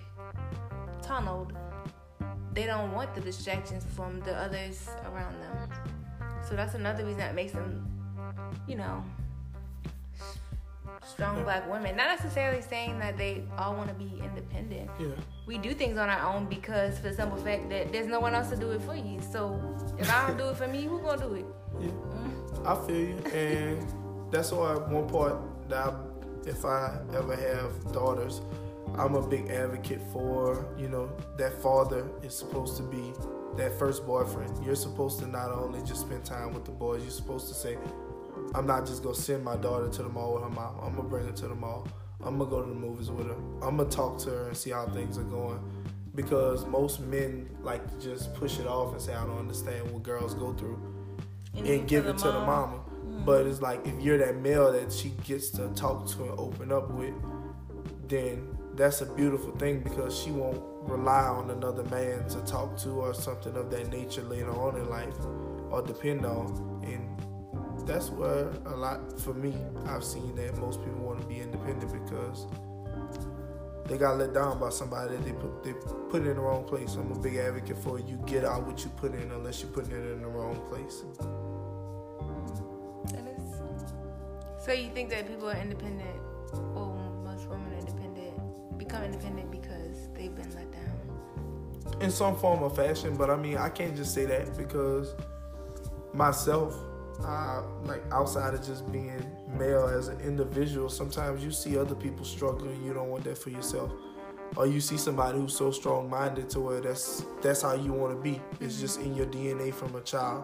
tunneled, 1.02 1.54
they 2.54 2.66
don't 2.66 2.92
want 2.94 3.14
the 3.14 3.22
distractions 3.22 3.86
from 3.96 4.20
the 4.22 4.36
others 4.36 4.90
around 5.06 5.40
them. 5.40 5.70
So 6.50 6.56
that's 6.56 6.74
another 6.74 7.04
reason 7.04 7.20
that 7.20 7.36
makes 7.36 7.54
them, 7.54 7.88
you 8.68 8.76
know, 8.76 9.04
strong 11.06 11.44
black 11.44 11.70
women. 11.70 11.96
Not 11.96 12.08
necessarily 12.08 12.62
saying 12.62 13.00
that 13.00 13.18
they 13.18 13.44
all 13.58 13.76
want 13.76 13.90
to 13.90 13.96
be 13.96 14.22
independent. 14.24 14.90
yeah. 15.00 15.08
We 15.46 15.58
do 15.58 15.74
things 15.74 15.98
on 15.98 16.10
our 16.10 16.34
own 16.34 16.46
because 16.46 16.98
for 16.98 17.10
the 17.10 17.14
simple 17.14 17.38
fact 17.38 17.70
that 17.70 17.92
there's 17.92 18.08
no 18.08 18.20
one 18.20 18.34
else 18.34 18.50
to 18.50 18.58
do 18.58 18.72
it 18.72 18.82
for 18.82 18.96
you. 18.96 19.20
So 19.32 19.60
if 19.98 20.12
I 20.12 20.28
don't 20.28 20.38
do 20.38 20.50
it 20.50 20.58
for 20.58 20.68
me, 20.68 20.84
who 20.84 21.00
gonna 21.00 21.22
do 21.22 21.34
it? 21.36 21.46
Yeah, 21.80 21.88
mm-hmm. 21.88 22.68
I 22.68 22.88
feel 22.88 23.00
you, 23.00 23.18
and 23.34 24.32
that's 24.32 24.52
why 24.52 24.76
one 24.76 25.08
part 25.08 25.36
that 25.70 25.88
I, 25.88 25.94
if 26.48 26.66
I 26.66 26.98
ever 27.14 27.36
have 27.36 27.94
daughters, 27.94 28.42
I'm 28.98 29.16
a 29.16 29.28
big 29.28 29.50
advocate 29.50 30.02
for. 30.12 30.66
You 30.78 30.90
know, 30.90 31.12
that 31.38 31.54
father 31.62 32.08
is 32.24 32.36
supposed 32.36 32.78
to 32.78 32.84
be 32.84 33.14
that 33.58 33.78
first 33.78 34.06
boyfriend. 34.06 34.66
You're 34.66 34.76
supposed 34.76 35.20
to 35.20 35.28
not 35.28 35.52
only 35.52 35.82
just 35.82 36.02
spend 36.02 36.26
time 36.26 36.54
with 36.54 36.66
the 36.66 36.72
boys. 36.72 37.02
You're 37.04 37.12
supposed 37.12 37.48
to 37.50 37.54
say, 37.54 37.78
"I'm 38.54 38.68
not 38.68 38.86
just 38.86 39.04
gonna 39.04 39.16
send 39.16 39.44
my 39.44 39.56
daughter 39.56 39.90
to 39.90 40.04
the 40.04 40.10
mall 40.10 40.34
with 40.36 40.44
her 40.44 40.50
mom. 40.50 40.80
I'm 40.82 40.96
gonna 40.96 41.10
bring 41.10 41.26
her 41.26 41.34
to 41.34 41.48
the 41.48 41.56
mall. 41.56 41.88
I'm 42.24 42.38
gonna 42.38 42.50
go 42.50 42.62
to 42.62 42.70
the 42.70 42.76
movies 42.76 43.10
with 43.12 43.28
her. 43.28 43.36
I'm 43.62 43.78
gonna 43.78 43.90
talk 43.90 44.18
to 44.20 44.30
her 44.30 44.48
and 44.48 44.58
see 44.58 44.72
how 44.72 44.86
things 44.88 45.18
are 45.18 45.24
going." 45.24 45.60
Because 46.14 46.66
most 46.66 47.02
men 47.02 47.50
like 47.62 47.86
to 47.92 48.00
just 48.00 48.34
push 48.36 48.60
it 48.60 48.68
off 48.68 48.94
and 48.94 49.02
say, 49.02 49.14
"I 49.14 49.26
don't 49.26 49.38
understand 49.38 49.92
what 49.92 50.04
girls 50.04 50.34
go 50.34 50.54
through." 50.54 50.80
and 51.58 51.88
give 51.88 52.06
it 52.06 52.18
to 52.20 52.28
the 52.28 52.40
mama. 52.40 52.80
But 53.26 53.48
it's 53.48 53.62
like 53.62 53.86
if 53.88 54.00
you're 54.02 54.18
that 54.18 54.38
male 54.38 54.72
that 54.72 54.92
she 54.92 55.10
gets 55.24 55.50
to 55.52 55.70
talk 55.70 56.08
to 56.10 56.24
and 56.24 56.40
open 56.40 56.72
up 56.72 56.92
with, 56.92 57.14
then 58.08 58.58
that's 58.76 59.02
a 59.02 59.06
beautiful 59.06 59.52
thing 59.52 59.80
because 59.80 60.18
she 60.18 60.32
won't 60.32 60.62
rely 60.82 61.24
on 61.24 61.50
another 61.50 61.84
man 61.86 62.28
to 62.30 62.40
talk 62.42 62.78
to 62.78 62.90
or 62.90 63.14
something 63.14 63.56
of 63.56 63.72
that 63.72 63.90
nature 63.90 64.22
later 64.24 64.52
on 64.52 64.76
in 64.76 64.90
life 64.90 65.16
or 65.72 65.82
depend 65.82 66.26
on. 66.26 66.82
And 66.84 67.25
that's 67.86 68.10
where 68.10 68.50
a 68.66 68.76
lot 68.76 69.20
for 69.20 69.34
me, 69.34 69.54
I've 69.86 70.04
seen 70.04 70.36
that 70.36 70.58
most 70.58 70.84
people 70.84 71.00
want 71.00 71.22
to 71.22 71.28
be 71.28 71.40
independent 71.40 71.92
because 71.92 72.46
they 73.86 73.98
got 73.98 74.18
let 74.18 74.34
down 74.34 74.60
by 74.60 74.70
somebody 74.70 75.16
that 75.16 75.24
they 75.26 75.34
put 75.34 75.64
they 75.64 75.74
put 76.10 76.24
it 76.24 76.30
in 76.30 76.36
the 76.36 76.42
wrong 76.42 76.64
place. 76.64 76.96
I'm 76.96 77.12
a 77.12 77.20
big 77.20 77.36
advocate 77.36 77.78
for 77.78 78.00
you 78.00 78.18
get 78.26 78.44
out 78.44 78.66
what 78.66 78.84
you 78.84 78.90
put 78.92 79.14
in 79.14 79.32
unless 79.32 79.62
you 79.62 79.68
put 79.68 79.88
it 79.88 79.94
in 79.94 80.22
the 80.22 80.28
wrong 80.28 80.60
place. 80.70 81.04
That 83.14 83.28
is 83.28 84.66
So 84.66 84.72
you 84.72 84.90
think 84.90 85.10
that 85.12 85.28
people 85.28 85.50
are 85.50 85.58
independent, 85.58 86.20
or 86.74 86.96
most 87.24 87.48
women 87.48 87.74
are 87.74 87.78
independent, 87.80 88.78
become 88.78 89.04
independent 89.04 89.52
because 89.52 90.10
they've 90.14 90.36
been 90.36 90.54
let 90.56 90.72
down? 90.72 91.06
in 92.02 92.12
some 92.12 92.36
form 92.38 92.64
or 92.64 92.70
fashion. 92.70 93.16
But 93.16 93.30
I 93.30 93.36
mean, 93.36 93.58
I 93.58 93.70
can't 93.70 93.96
just 93.96 94.14
say 94.14 94.26
that 94.26 94.58
because 94.58 95.14
myself, 96.14 96.76
uh, 97.24 97.62
like 97.84 98.04
outside 98.12 98.54
of 98.54 98.66
just 98.66 98.92
being 98.92 99.26
male 99.58 99.88
as 99.88 100.08
an 100.08 100.20
individual, 100.22 100.90
sometimes 100.90 101.44
you 101.44 101.52
see 101.52 101.78
other 101.78 101.96
people 101.96 102.26
struggling. 102.26 102.84
You 102.84 102.94
don't 102.94 103.10
want 103.10 103.24
that 103.26 103.38
for 103.38 103.50
yourself, 103.50 103.92
or 104.56 104.68
you 104.68 104.82
see 104.82 104.98
somebody 104.98 105.40
who's 105.40 105.56
so 105.56 105.72
strong-minded 105.72 106.50
to 106.52 106.60
where 106.60 106.82
that's 106.82 107.26
that's 107.42 107.62
how 107.62 107.74
you 107.74 107.94
want 107.94 108.16
to 108.16 108.22
be. 108.22 108.42
It's 108.60 108.80
just 108.80 109.00
in 109.00 109.16
your 109.16 109.28
DNA 109.28 109.74
from 109.74 109.96
a 109.96 110.02
child, 110.02 110.44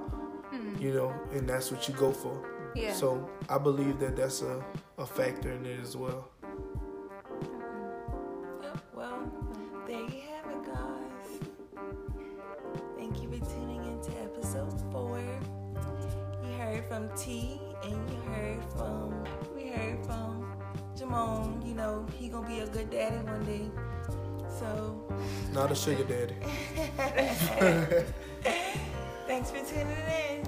you 0.79 0.93
know, 0.93 1.13
and 1.31 1.47
that's 1.47 1.71
what 1.71 1.87
you 1.87 1.93
go 1.95 2.11
for. 2.11 2.47
Yeah. 2.75 2.93
So 2.93 3.29
I 3.49 3.57
believe 3.57 3.99
that 3.99 4.15
that's 4.15 4.41
a, 4.41 4.63
a 4.97 5.05
factor 5.05 5.51
in 5.51 5.65
it 5.65 5.79
as 5.81 5.97
well. 5.97 6.30
gonna 22.41 22.55
be 22.55 22.61
a 22.61 22.67
good 22.67 22.89
daddy 22.89 23.17
one 23.17 23.43
day. 23.45 23.69
So. 24.59 25.05
Not 25.53 25.71
a 25.71 25.75
sugar 25.75 26.03
daddy. 26.03 26.35
Thanks 29.27 29.51
for 29.51 29.63
tuning 29.65 29.95
in. 30.29 30.41